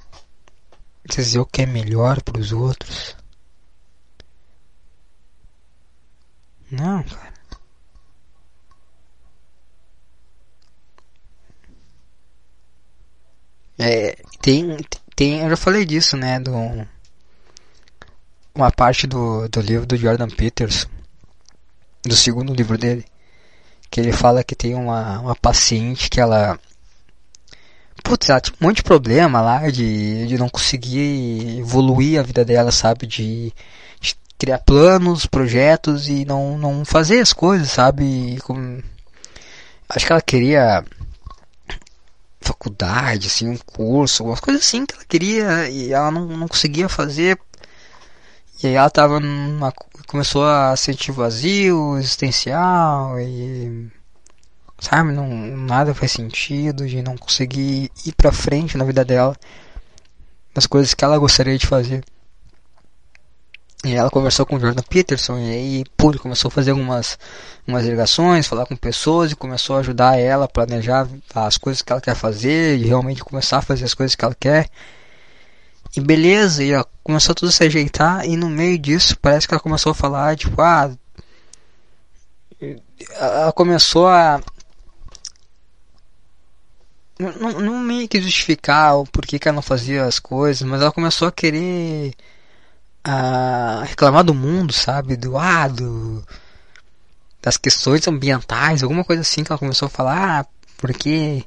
[1.05, 3.17] dizer o que é melhor para os outros.
[6.71, 7.35] Não, cara.
[13.77, 14.77] É, tem,
[15.17, 16.53] tem, eu já falei disso, né, do
[18.55, 20.89] uma parte do, do livro do Jordan Peterson,
[22.05, 23.05] do segundo livro dele,
[23.91, 26.57] que ele fala que tem uma, uma paciente que ela.
[28.03, 32.45] Putz, ela tinha um monte de problema lá de, de não conseguir evoluir a vida
[32.45, 33.07] dela, sabe?
[33.07, 33.53] De,
[34.01, 38.39] de criar planos, projetos e não, não fazer as coisas, sabe?
[38.43, 38.81] Com,
[39.89, 40.85] acho que ela queria
[42.41, 46.89] faculdade, assim, um curso, algumas coisas assim que ela queria e ela não, não conseguia
[46.89, 47.39] fazer.
[48.63, 49.73] E aí ela tava numa,
[50.07, 53.91] começou a sentir vazio existencial e
[54.79, 59.37] sabe, não nada faz sentido de não conseguir ir para frente na vida dela,
[60.55, 62.05] nas coisas que ela gostaria de fazer.
[63.85, 67.17] E ela conversou com o Jordan Peterson e aí pô, começou a fazer algumas
[67.67, 71.93] umas ligações, falar com pessoas e começou a ajudar ela a planejar as coisas que
[71.93, 74.69] ela quer fazer e realmente começar a fazer as coisas que ela quer.
[75.97, 76.71] E beleza, e
[77.05, 80.37] começou tudo a se ajeitar e no meio disso parece que ela começou a falar,
[80.37, 80.91] tipo, ah,
[83.21, 84.41] ela começou a
[87.19, 90.93] não, não meio que justificar o porquê que ela não fazia as coisas, mas ela
[90.93, 92.15] começou a querer
[93.05, 95.17] a reclamar do mundo, sabe?
[95.17, 96.25] Do ah, do,
[97.43, 100.47] das questões ambientais, alguma coisa assim que ela começou a falar, ah,
[100.77, 101.45] porque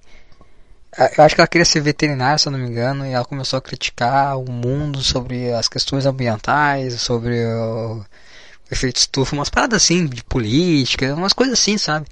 [1.18, 3.58] eu acho que ela queria ser veterinária, se eu não me engano, e ela começou
[3.58, 8.04] a criticar o mundo sobre as questões ambientais, sobre o
[8.70, 12.08] efeito estufa, umas paradas assim de política, umas coisas assim, sabe?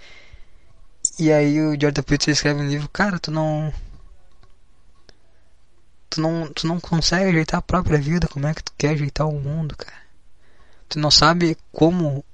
[1.20, 3.74] E aí o Jordan Peterson escreve um livro, cara, tu não
[6.10, 9.28] Tu não, tu não consegue ajeitar a própria vida, como é que tu quer ajeitar
[9.28, 10.02] o mundo, cara?
[10.88, 12.26] Tu não sabe como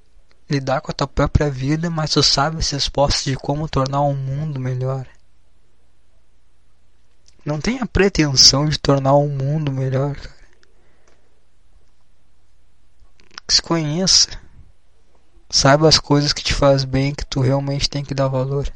[0.49, 4.13] lidar com a tua própria vida, mas tu sabe as respostas de como tornar o
[4.13, 5.05] mundo melhor.
[7.43, 10.35] Não tenha pretensão de tornar o mundo melhor, cara.
[13.49, 14.44] Se conheça.
[15.49, 18.71] Saiba as coisas que te faz bem, que tu realmente tem que dar valor.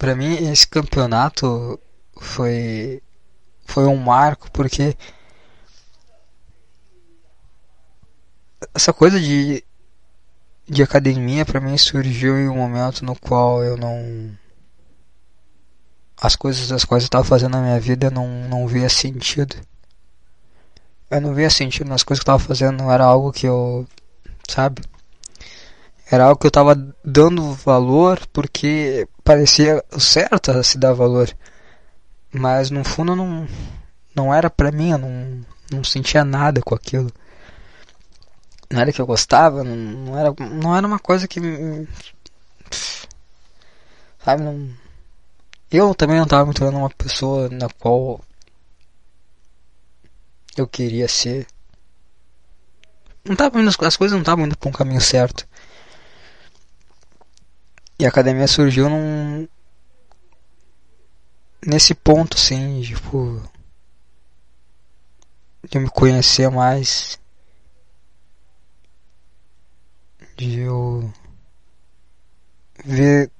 [0.00, 1.78] para mim esse campeonato
[2.18, 3.02] foi
[3.66, 4.96] foi um marco porque
[8.74, 9.62] essa coisa de
[10.66, 14.34] de academia para mim surgiu em um momento no qual eu não
[16.16, 19.54] as coisas das quais eu estava fazendo na minha vida não não via sentido
[21.10, 23.86] eu não via sentido nas coisas que eu estava fazendo não era algo que eu
[24.48, 24.82] sabe
[26.10, 31.30] era algo que eu estava dando valor porque parecia certo a se dar valor.
[32.32, 33.46] Mas no fundo não,
[34.14, 35.40] não era pra mim, eu não,
[35.70, 37.12] não sentia nada com aquilo.
[38.68, 41.40] Não era que eu gostava, não, não, era, não era uma coisa que.
[44.24, 44.68] Sabe, não.
[45.70, 48.20] Eu também não estava me tornando uma pessoa na qual
[50.60, 51.46] eu queria ser.
[53.24, 55.46] Não tava indo, as coisas não estavam indo para um caminho certo.
[57.98, 59.48] E a academia surgiu num.
[61.64, 63.42] Nesse ponto, assim, tipo.
[65.68, 67.18] De eu me conhecer mais.
[70.36, 71.12] De eu.
[72.82, 73.30] Ver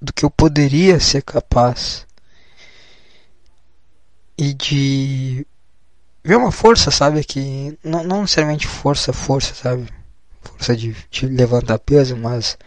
[0.00, 2.06] do que eu poderia ser capaz.
[4.36, 5.46] E de
[6.24, 7.22] ver uma força, sabe?
[7.24, 9.88] Que não, não necessariamente força, força, sabe?
[10.42, 12.58] Força de, de levantar peso, mas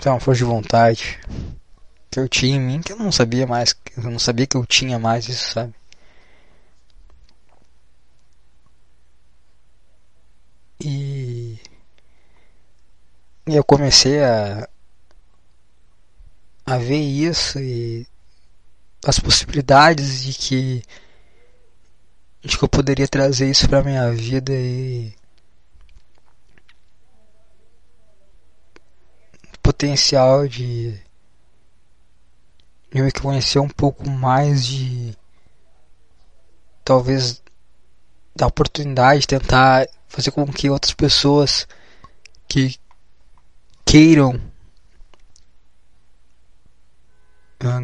[0.00, 1.20] tem uma força de vontade
[2.10, 4.66] que eu tinha em mim que eu não sabia mais, eu não sabia que eu
[4.66, 5.74] tinha mais isso, sabe?
[10.80, 11.58] E,
[13.46, 14.68] e eu comecei a
[16.66, 18.06] a ver isso e
[19.06, 20.82] as possibilidades de que
[22.42, 25.14] de que eu poderia trazer isso para minha vida e
[29.62, 30.94] potencial de
[32.92, 35.16] eu me conhecer um pouco mais de
[36.84, 37.42] talvez
[38.36, 41.66] da oportunidade de tentar fazer com que outras pessoas
[42.46, 42.78] que
[43.84, 44.38] queiram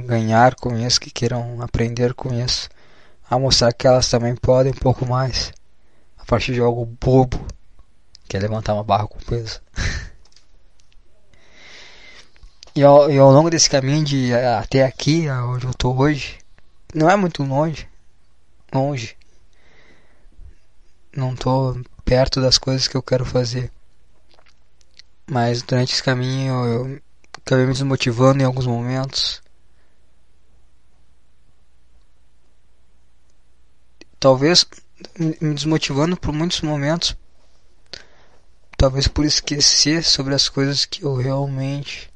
[0.07, 2.69] ganhar com isso, que queiram aprender com isso,
[3.29, 5.53] a mostrar que elas também podem um pouco mais
[6.19, 7.47] a partir de algo bobo,
[8.29, 9.61] que é levantar uma barra com peso.
[12.73, 16.39] E ao, e ao longo desse caminho de até aqui, onde eu tô hoje,
[16.95, 17.89] não é muito longe.
[18.73, 19.17] Longe.
[21.15, 23.73] Não tô perto das coisas que eu quero fazer.
[25.29, 27.03] Mas durante esse caminho eu
[27.45, 29.43] acabei me desmotivando em alguns momentos.
[34.21, 34.67] Talvez
[35.19, 37.17] me desmotivando por muitos momentos,
[38.77, 42.13] talvez por esquecer sobre as coisas que eu realmente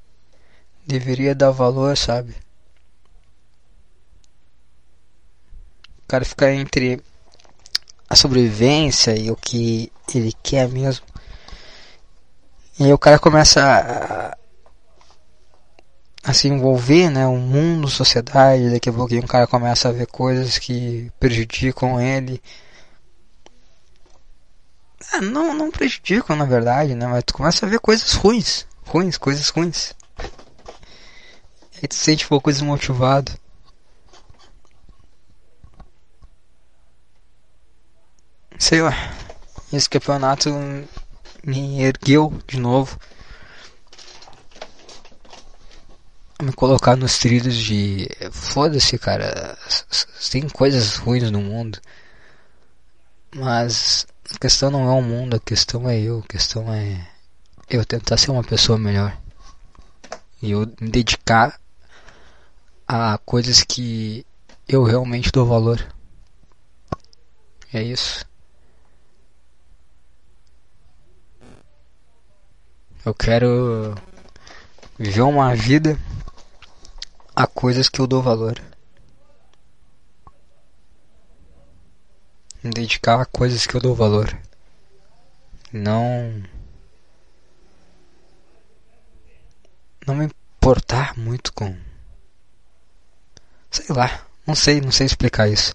[0.86, 2.36] deveria dar valor, sabe?
[6.04, 7.02] O cara ficar entre
[8.08, 11.06] a sobrevivência e o que ele quer mesmo.
[12.78, 14.36] E aí o cara começa
[16.24, 17.26] a, se envolver, né?
[17.26, 22.42] O mundo, sociedade, daqui a pouquinho o cara começa a ver coisas que prejudicam ele.
[25.12, 27.06] Ah, não, não prejudicam na verdade, né?
[27.06, 28.66] Mas tu começa a ver coisas ruins.
[28.86, 29.94] Ruins, coisas ruins.
[31.76, 33.32] Aí tu se sente um pouco desmotivado.
[38.58, 38.92] Sei lá.
[39.72, 40.50] Esse campeonato
[41.44, 42.98] me ergueu de novo.
[46.42, 49.56] Me colocar nos trilhos de foda-se, cara.
[50.30, 51.80] Tem coisas ruins no mundo.
[53.34, 57.06] Mas a questão não é o mundo, a questão é eu, a questão é
[57.68, 59.16] eu tentar ser uma pessoa melhor.
[60.42, 61.58] E eu me dedicar
[62.86, 64.26] a coisas que
[64.68, 65.84] eu realmente dou valor.
[67.72, 68.24] É isso.
[73.04, 73.94] Eu quero
[74.98, 75.98] viver uma vida
[77.34, 78.60] a coisas que eu dou valor.
[82.62, 84.36] Me dedicar a coisas que eu dou valor.
[85.72, 86.42] Não.
[90.06, 91.76] Não me importar muito com.
[93.70, 94.26] Sei lá.
[94.46, 95.74] Não sei, não sei explicar isso.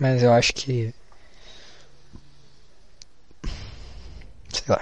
[0.00, 0.92] Mas eu acho que.
[4.52, 4.80] Sei lá.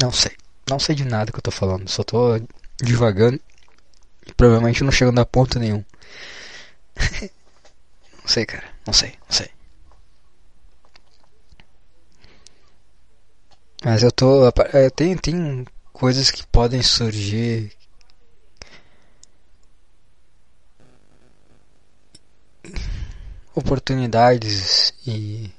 [0.00, 0.39] Não sei.
[0.70, 2.40] Não sei de nada que eu tô falando, só tô
[2.80, 3.40] divagando
[4.24, 5.84] e provavelmente não chegando a ponto nenhum.
[8.22, 9.50] não sei, cara, não sei, não sei.
[13.84, 14.44] Mas eu tô.
[14.44, 17.72] Eu tenho, tem coisas que podem surgir.
[23.56, 25.50] Oportunidades e.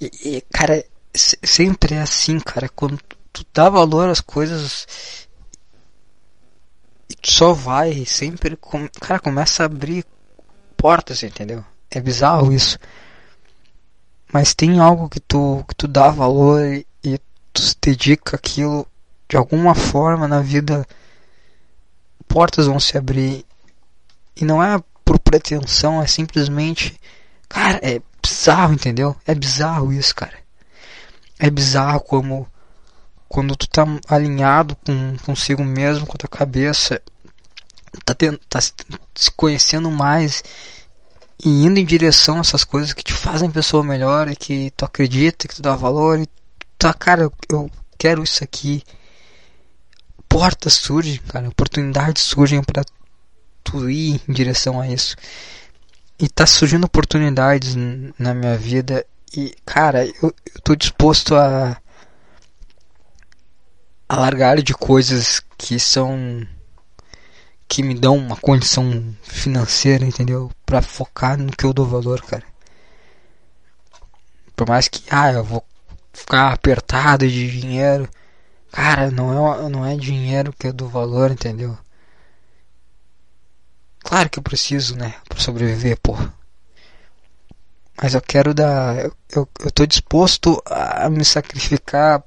[0.00, 0.84] E, e cara,
[1.14, 2.68] sempre é assim, cara.
[2.68, 2.98] Quando
[3.32, 4.86] tu dá valor às coisas
[7.08, 8.58] e tu só vai, sempre,
[9.00, 10.04] cara, começa a abrir
[10.76, 11.64] portas, entendeu?
[11.90, 12.78] É bizarro isso.
[14.32, 17.18] Mas tem algo que tu, que tu dá valor e, e
[17.52, 18.86] tu se dedica aquilo
[19.28, 20.86] de alguma forma na vida,
[22.26, 23.44] portas vão se abrir.
[24.36, 26.98] E não é por pretensão, é simplesmente.
[27.48, 29.16] Cara, é bizarro, entendeu?
[29.26, 30.43] É bizarro isso, cara
[31.44, 32.48] é bizarro como
[33.28, 37.02] quando tu tá alinhado com consigo mesmo, com a tua cabeça,
[38.02, 40.42] tá, tendo, tá se conhecendo mais
[41.44, 44.86] e indo em direção a essas coisas que te fazem pessoa melhor e que tu
[44.86, 46.26] acredita, que tu dá valor e
[46.78, 48.82] tá, cara, eu, quero isso aqui.
[50.26, 52.82] Portas surgem, cara, oportunidades surgem para
[53.62, 55.14] tu ir em direção a isso.
[56.18, 57.74] E tá surgindo oportunidades
[58.18, 59.04] na minha vida
[59.36, 61.80] e, cara, eu, eu tô disposto a,
[64.08, 66.46] a largar de coisas que são.
[67.68, 70.50] que me dão uma condição financeira, entendeu?
[70.64, 72.44] Pra focar no que eu dou valor, cara.
[74.56, 75.64] Por mais que, ah, eu vou
[76.12, 78.08] ficar apertado de dinheiro.
[78.72, 81.76] Cara, não é, não é dinheiro que eu dou valor, entendeu?
[84.04, 85.14] Claro que eu preciso, né?
[85.28, 86.32] Pra sobreviver, porra.
[87.96, 89.10] Mas eu quero dar.
[89.30, 92.22] Eu, tô disposto a me sacrificar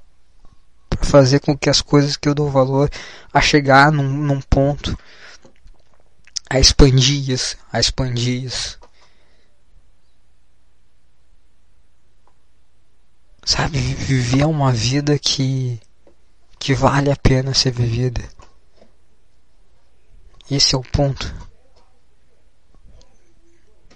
[0.88, 2.90] para fazer com que as coisas que eu dou valor
[3.32, 4.96] a chegar num, num ponto
[6.50, 8.78] a expandir isso, a expandir isso.
[13.44, 15.80] Sabe, viver uma vida que
[16.58, 18.22] que vale a pena ser vivida.
[20.50, 21.32] Esse é o ponto.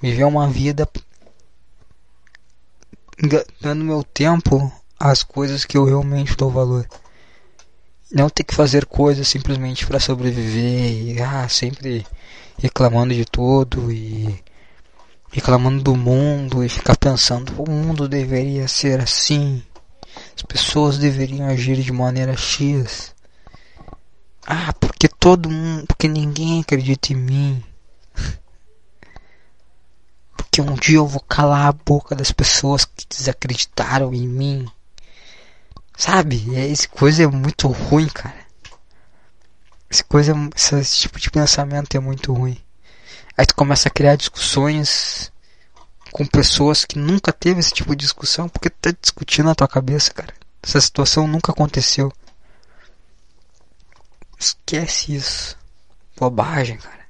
[0.01, 0.89] Viver uma vida
[3.61, 6.87] dando meu tempo às coisas que eu realmente dou valor.
[8.11, 12.05] Não ter que fazer coisas simplesmente para sobreviver e ah, sempre
[12.59, 14.43] reclamando de tudo e
[15.31, 19.63] reclamando do mundo e ficar pensando o mundo deveria ser assim.
[20.37, 23.15] As pessoas deveriam agir de maneira X.
[24.47, 27.65] Ah, porque todo mundo, porque ninguém acredita em mim
[30.53, 34.71] que um dia eu vou calar a boca das pessoas que desacreditaram em mim.
[35.97, 36.55] Sabe?
[36.71, 38.43] Essa coisa é muito ruim, cara.
[39.89, 42.61] Essa coisa, esse tipo de pensamento é muito ruim.
[43.37, 45.33] Aí tu começa a criar discussões
[46.13, 49.67] com pessoas que nunca teve esse tipo de discussão porque tu tá discutindo na tua
[49.67, 50.35] cabeça, cara.
[50.63, 52.13] Essa situação nunca aconteceu.
[54.39, 55.57] Esquece isso.
[56.19, 57.02] Bobagem, cara.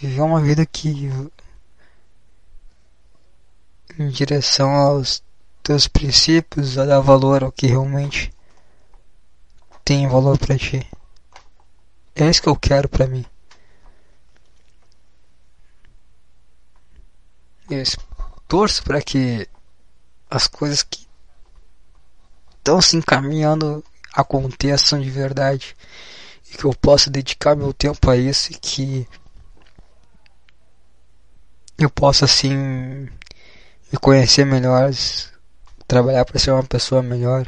[0.00, 1.10] Viver uma vida que
[3.98, 5.22] em direção aos
[5.62, 8.32] teus princípios, a dar valor ao que realmente
[9.84, 10.86] tem valor para ti.
[12.14, 13.24] É isso que eu quero para mim.
[17.70, 17.82] Eu
[18.46, 19.48] torço para que
[20.30, 21.06] as coisas que
[22.58, 23.82] estão se encaminhando
[24.12, 25.76] aconteçam de verdade
[26.50, 29.08] e que eu possa dedicar meu tempo a isso e que
[31.78, 32.54] eu possa assim
[33.92, 34.90] me conhecer melhor,
[35.86, 37.46] trabalhar para ser uma pessoa melhor.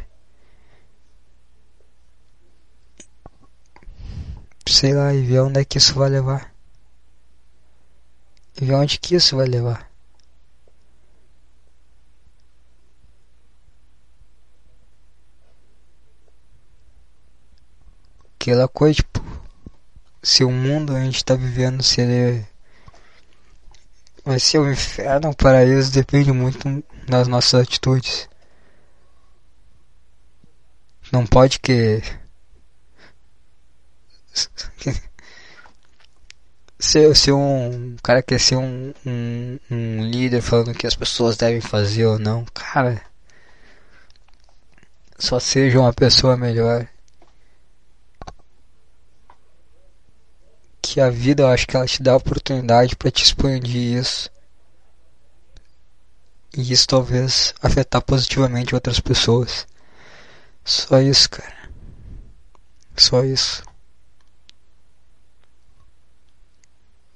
[4.66, 6.55] Sei lá, e ver onde é que isso vai levar.
[8.61, 9.91] E ver onde que isso vai levar.
[18.35, 19.20] Aquela coisa, tipo,
[20.22, 21.83] se o mundo a gente tá vivendo
[24.19, 28.29] seria Vai ser o inferno, o paraíso depende muito das nossas atitudes.
[31.12, 32.03] Não pode que.
[36.79, 41.61] ser, ser um cara quer ser um, um, um líder falando que as pessoas devem
[41.61, 42.45] fazer ou não.
[42.55, 43.03] Cara,
[45.19, 46.89] só seja uma pessoa melhor.
[50.89, 54.30] Que a vida eu acho que ela te dá a oportunidade para te expandir isso.
[56.57, 59.66] E isso talvez afetar positivamente outras pessoas.
[60.64, 61.70] Só isso, cara.
[62.97, 63.62] Só isso.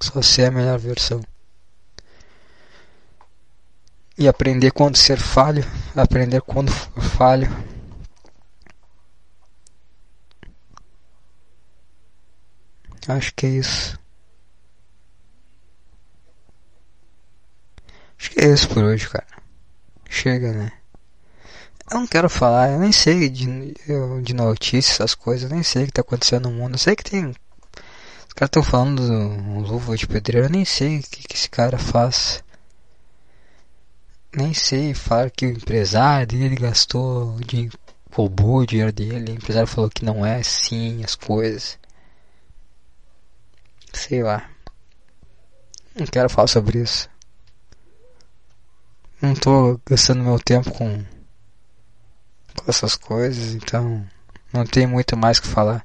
[0.00, 1.22] Só ser a melhor versão.
[4.18, 5.64] E aprender quando ser falho,
[5.96, 7.48] aprender quando falho.
[13.08, 13.98] Acho que é isso.
[18.18, 19.26] Acho que é isso por hoje, cara.
[20.08, 20.72] Chega, né?
[21.90, 23.74] Eu não quero falar, eu nem sei de,
[24.22, 26.74] de notícias, essas coisas, eu nem sei o que tá acontecendo no mundo.
[26.74, 27.26] Eu sei que tem.
[27.26, 31.50] Os caras estão falando do luva de pedreiro, eu nem sei o que, que esse
[31.50, 32.42] cara faz.
[34.34, 37.68] Nem sei, falar que o empresário dele gastou, de,
[38.10, 41.78] roubou o dinheiro dele, o empresário falou que não é assim as coisas.
[43.92, 44.48] Sei lá.
[45.94, 47.08] Não quero falar sobre isso.
[49.20, 51.04] Não tô gastando meu tempo com,
[52.56, 54.04] com essas coisas, então
[54.52, 55.84] não tem muito mais que falar.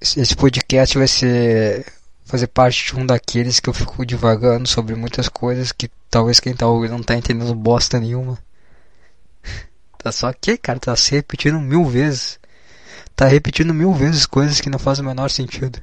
[0.00, 1.84] Esse podcast vai ser
[2.24, 6.54] fazer parte de um daqueles que eu fico divagando sobre muitas coisas que talvez quem
[6.54, 8.38] tá ouvindo não tá entendendo bosta nenhuma.
[9.98, 12.38] Tá só que, cara, tá se repetindo mil vezes.
[13.16, 15.80] Tá repetindo mil vezes coisas que não fazem o menor sentido.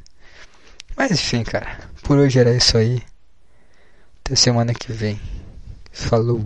[0.95, 1.77] Mas enfim, cara.
[2.03, 3.01] Por hoje era isso aí.
[4.19, 5.19] Até semana que vem.
[5.91, 6.43] Falou.